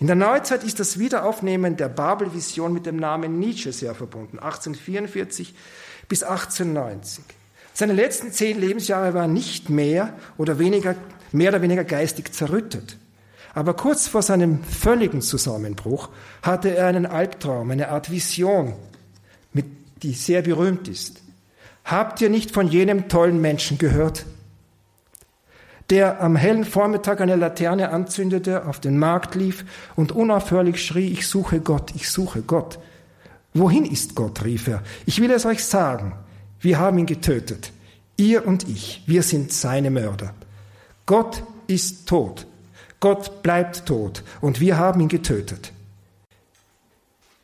[0.00, 5.54] In der Neuzeit ist das Wiederaufnehmen der Babelvision mit dem Namen Nietzsche sehr verbunden, 1844
[6.08, 7.24] bis 1890.
[7.74, 10.96] Seine letzten zehn Lebensjahre waren nicht mehr oder weniger,
[11.32, 12.96] mehr oder weniger geistig zerrüttet.
[13.54, 16.08] Aber kurz vor seinem völligen Zusammenbruch
[16.42, 18.74] hatte er einen Albtraum, eine Art Vision,
[19.52, 19.66] mit,
[20.02, 21.22] die sehr berühmt ist.
[21.84, 24.24] Habt ihr nicht von jenem tollen Menschen gehört,
[25.90, 29.64] der am hellen Vormittag eine Laterne anzündete, auf den Markt lief
[29.96, 32.78] und unaufhörlich schrie, ich suche Gott, ich suche Gott.
[33.52, 34.44] Wohin ist Gott?
[34.44, 34.82] rief er.
[35.06, 36.14] Ich will es euch sagen.
[36.60, 37.72] Wir haben ihn getötet.
[38.16, 40.34] Ihr und ich, wir sind seine Mörder.
[41.06, 42.46] Gott ist tot.
[43.00, 45.72] Gott bleibt tot und wir haben ihn getötet.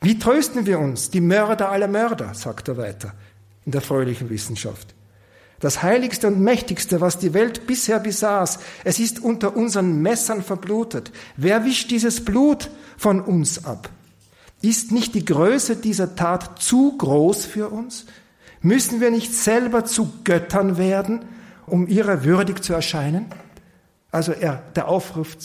[0.02, 3.14] Wie trösten wir uns, die Mörder aller Mörder, sagt er weiter
[3.64, 4.94] in der fröhlichen Wissenschaft.
[5.58, 11.10] Das heiligste und mächtigste, was die Welt bisher besaß, es ist unter unseren Messern verblutet.
[11.36, 13.88] Wer wischt dieses Blut von uns ab?
[14.60, 18.04] Ist nicht die Größe dieser Tat zu groß für uns?
[18.60, 21.24] Müssen wir nicht selber zu Göttern werden,
[21.66, 23.26] um ihrer würdig zu erscheinen?
[24.10, 25.36] Also er, der Aufruf,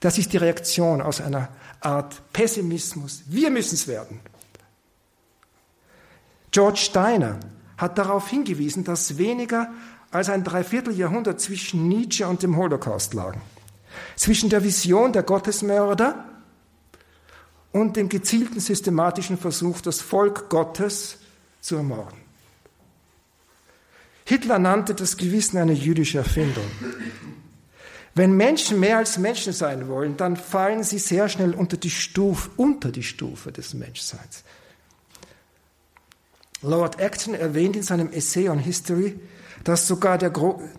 [0.00, 1.48] das ist die Reaktion aus einer
[1.80, 3.22] Art Pessimismus.
[3.26, 4.20] Wir müssen es werden.
[6.50, 7.38] George Steiner
[7.76, 9.72] hat darauf hingewiesen, dass weniger
[10.10, 13.40] als ein Dreivierteljahrhundert zwischen Nietzsche und dem Holocaust lagen.
[14.16, 16.24] Zwischen der Vision der Gottesmörder
[17.72, 21.18] und dem gezielten systematischen Versuch, das Volk Gottes
[21.60, 22.18] zu ermorden.
[24.24, 26.64] Hitler nannte das Gewissen eine jüdische Erfindung.
[28.14, 32.50] Wenn Menschen mehr als Menschen sein wollen, dann fallen sie sehr schnell unter die Stufe,
[32.56, 34.44] unter die Stufe des Menschseins.
[36.62, 39.18] Lord Acton erwähnt in seinem Essay on History,
[39.64, 40.32] dass sogar der,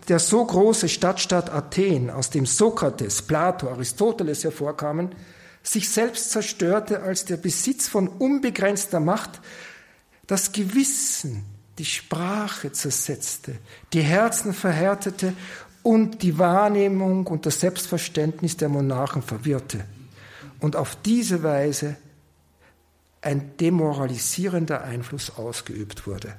[0.08, 5.14] der so große Stadtstaat Athen, aus dem Sokrates, Plato, Aristoteles hervorkamen,
[5.62, 9.40] sich selbst zerstörte, als der Besitz von unbegrenzter Macht
[10.26, 11.44] das Gewissen,
[11.78, 13.56] die Sprache zersetzte,
[13.92, 15.34] die Herzen verhärtete
[15.82, 19.84] und die Wahrnehmung und das Selbstverständnis der Monarchen verwirrte
[20.60, 21.96] und auf diese Weise
[23.22, 26.34] ein demoralisierender Einfluss ausgeübt wurde.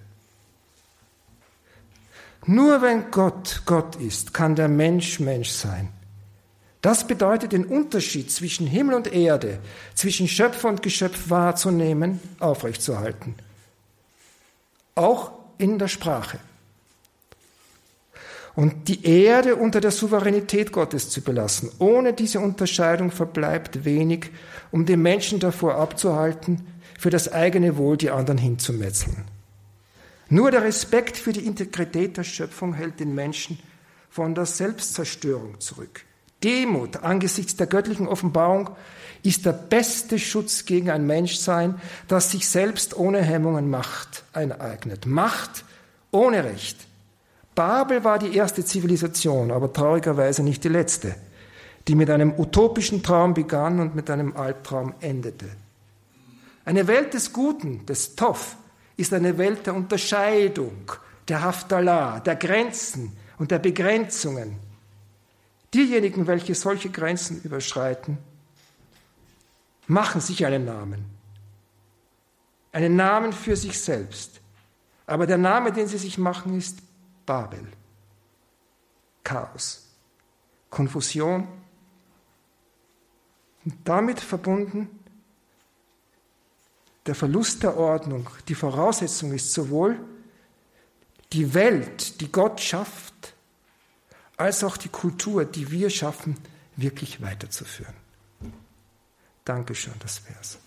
[2.46, 5.90] Nur wenn Gott Gott ist, kann der Mensch Mensch sein.
[6.82, 9.60] Das bedeutet, den Unterschied zwischen Himmel und Erde,
[9.94, 13.36] zwischen Schöpfer und Geschöpf wahrzunehmen, aufrechtzuerhalten.
[14.96, 16.40] Auch in der Sprache.
[18.62, 21.72] Und die Erde unter der Souveränität Gottes zu belassen.
[21.80, 24.30] Ohne diese Unterscheidung verbleibt wenig,
[24.70, 26.68] um den Menschen davor abzuhalten,
[27.00, 29.26] für das eigene Wohl die anderen hinzumetzeln.
[30.30, 33.58] Nur der Respekt für die Integrität der Schöpfung hält den Menschen
[34.12, 36.06] von der Selbstzerstörung zurück.
[36.44, 38.70] Demut angesichts der göttlichen Offenbarung
[39.24, 45.08] ist der beste Schutz gegen ein Menschsein, das sich selbst ohne Hemmungen Macht eineignet.
[45.08, 45.66] Macht
[46.12, 46.91] ohne Recht.
[47.56, 51.16] Babel war die erste Zivilisation, aber traurigerweise nicht die letzte,
[51.88, 55.50] die mit einem utopischen Traum begann und mit einem Albtraum endete.
[56.64, 58.56] Eine Welt des Guten, des Toff,
[58.98, 60.92] ist eine Welt der Unterscheidung,
[61.28, 64.58] der Haftalah, der Grenzen und der Begrenzungen.
[65.74, 68.18] Diejenigen, welche solche Grenzen überschreiten,
[69.88, 71.06] machen sich einen Namen.
[72.72, 74.40] Einen Namen für sich selbst.
[75.08, 76.80] Aber der Name, den sie sich machen, ist
[77.26, 77.68] Babel.
[79.24, 79.88] Chaos.
[80.70, 81.48] Konfusion.
[83.66, 84.90] Und damit verbunden
[87.06, 88.30] der Verlust der Ordnung.
[88.48, 90.00] Die Voraussetzung ist sowohl
[91.34, 93.34] die Welt, die Gott schafft,
[94.38, 96.38] als auch die Kultur, die wir schaffen,
[96.76, 97.96] wirklich weiterzuführen.
[99.46, 100.58] Dankeschön, das wär's.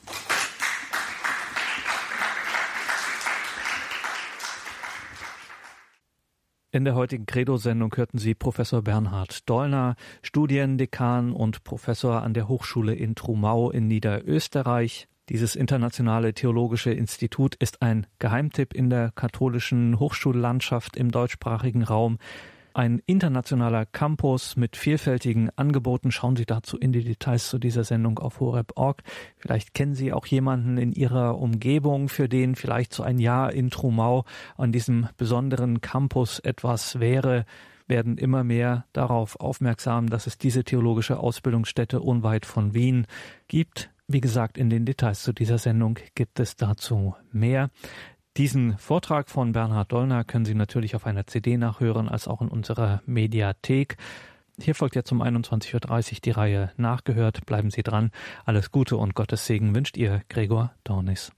[6.75, 12.97] In der heutigen Credo-Sendung hörten Sie Professor Bernhard Dollner, Studiendekan und Professor an der Hochschule
[12.97, 15.07] in Trumau in Niederösterreich.
[15.29, 22.18] Dieses internationale theologische Institut ist ein Geheimtipp in der katholischen Hochschullandschaft im deutschsprachigen Raum.
[22.77, 26.11] Ein internationaler Campus mit vielfältigen Angeboten.
[26.11, 29.05] Schauen Sie dazu in die Details zu dieser Sendung auf horeb.org.
[29.37, 33.70] Vielleicht kennen Sie auch jemanden in Ihrer Umgebung, für den vielleicht so ein Jahr in
[33.70, 34.25] Trumau
[34.57, 37.47] an diesem besonderen Campus etwas wäre
[37.87, 43.07] werden immer mehr darauf aufmerksam, dass es diese theologische Ausbildungsstätte unweit von Wien
[43.47, 43.91] gibt.
[44.07, 47.70] Wie gesagt, in den Details zu dieser Sendung gibt es dazu mehr.
[48.37, 52.49] Diesen Vortrag von Bernhard Dollner können Sie natürlich auf einer CD nachhören, als auch in
[52.49, 53.97] unserer Mediathek.
[54.59, 57.47] Hier folgt jetzt um 21.30 Uhr die Reihe Nachgehört.
[57.47, 58.11] Bleiben Sie dran.
[58.45, 61.32] Alles Gute und Gottes Segen wünscht Ihr Gregor Dornis.